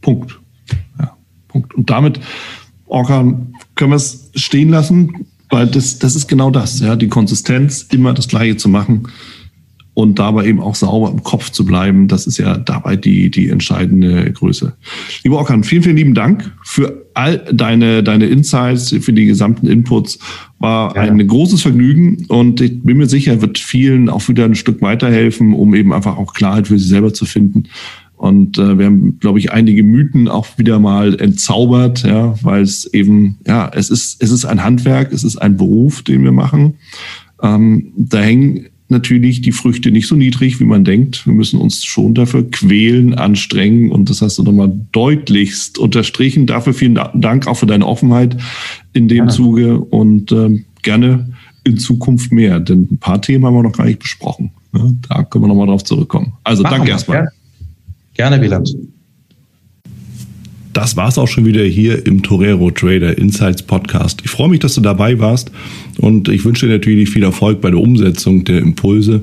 [0.00, 0.38] Punkt.
[0.98, 1.16] Ja,
[1.48, 1.74] Punkt.
[1.74, 2.20] Und damit,
[2.86, 7.82] Orkan, können wir es stehen lassen, weil das, das ist genau das, ja, die Konsistenz,
[7.92, 9.08] immer das Gleiche zu machen
[9.96, 12.06] und dabei eben auch sauber im Kopf zu bleiben.
[12.06, 14.74] Das ist ja dabei die, die entscheidende Größe.
[15.24, 20.18] Lieber Okan, vielen, vielen lieben Dank für all deine, deine Insights, für die gesamten Inputs.
[20.58, 21.00] War ja.
[21.00, 25.54] ein großes Vergnügen und ich bin mir sicher, wird vielen auch wieder ein Stück weiterhelfen,
[25.54, 27.64] um eben einfach auch Klarheit für sich selber zu finden.
[28.18, 32.84] Und äh, wir haben, glaube ich, einige Mythen auch wieder mal entzaubert, ja, weil es
[32.92, 36.74] eben, ja, es ist, es ist ein Handwerk, es ist ein Beruf, den wir machen.
[37.42, 41.26] Ähm, da hängen natürlich die Früchte nicht so niedrig, wie man denkt.
[41.26, 46.46] Wir müssen uns schon dafür quälen, anstrengen und das hast du nochmal deutlichst unterstrichen.
[46.46, 48.36] Dafür vielen Dank auch für deine Offenheit
[48.92, 49.28] in dem ja.
[49.28, 51.34] Zuge und ähm, gerne
[51.64, 54.52] in Zukunft mehr, denn ein paar Themen haben wir noch gar nicht besprochen.
[55.08, 56.32] Da können wir nochmal drauf zurückkommen.
[56.44, 57.28] Also Machen danke erstmal.
[58.14, 58.70] Gerne, Wieland.
[60.76, 64.20] Das war's auch schon wieder hier im Torero Trader Insights Podcast.
[64.26, 65.50] Ich freue mich, dass du dabei warst
[65.96, 69.22] und ich wünsche dir natürlich viel Erfolg bei der Umsetzung der Impulse.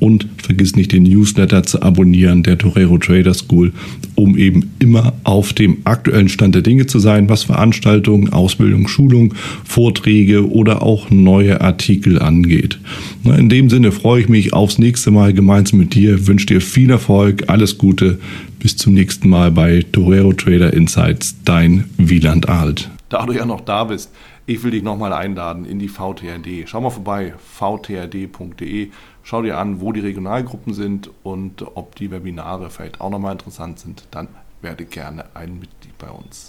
[0.00, 3.72] und vergiss nicht den Newsletter zu abonnieren, der Torero Trader School,
[4.16, 9.34] um eben immer auf dem aktuellen Stand der Dinge zu sein, was Veranstaltungen, Ausbildung, Schulung,
[9.64, 12.78] Vorträge oder auch neue Artikel angeht.
[13.24, 16.90] In dem Sinne freue ich mich aufs nächste Mal gemeinsam mit dir, wünsche dir viel
[16.90, 18.18] Erfolg, alles Gute,
[18.58, 22.90] bis zum nächsten Mal bei Torero Trader Insights, dein Wieland Alt.
[23.08, 24.10] Da du ja noch da bist,
[24.46, 26.66] ich will dich nochmal einladen in die VTRD.
[26.66, 28.88] Schau mal vorbei, vtrd.de.
[29.22, 33.78] Schau dir an, wo die Regionalgruppen sind und ob die Webinare vielleicht auch nochmal interessant
[33.78, 34.04] sind.
[34.10, 34.28] Dann
[34.62, 36.48] werde gerne ein Mitglied bei uns.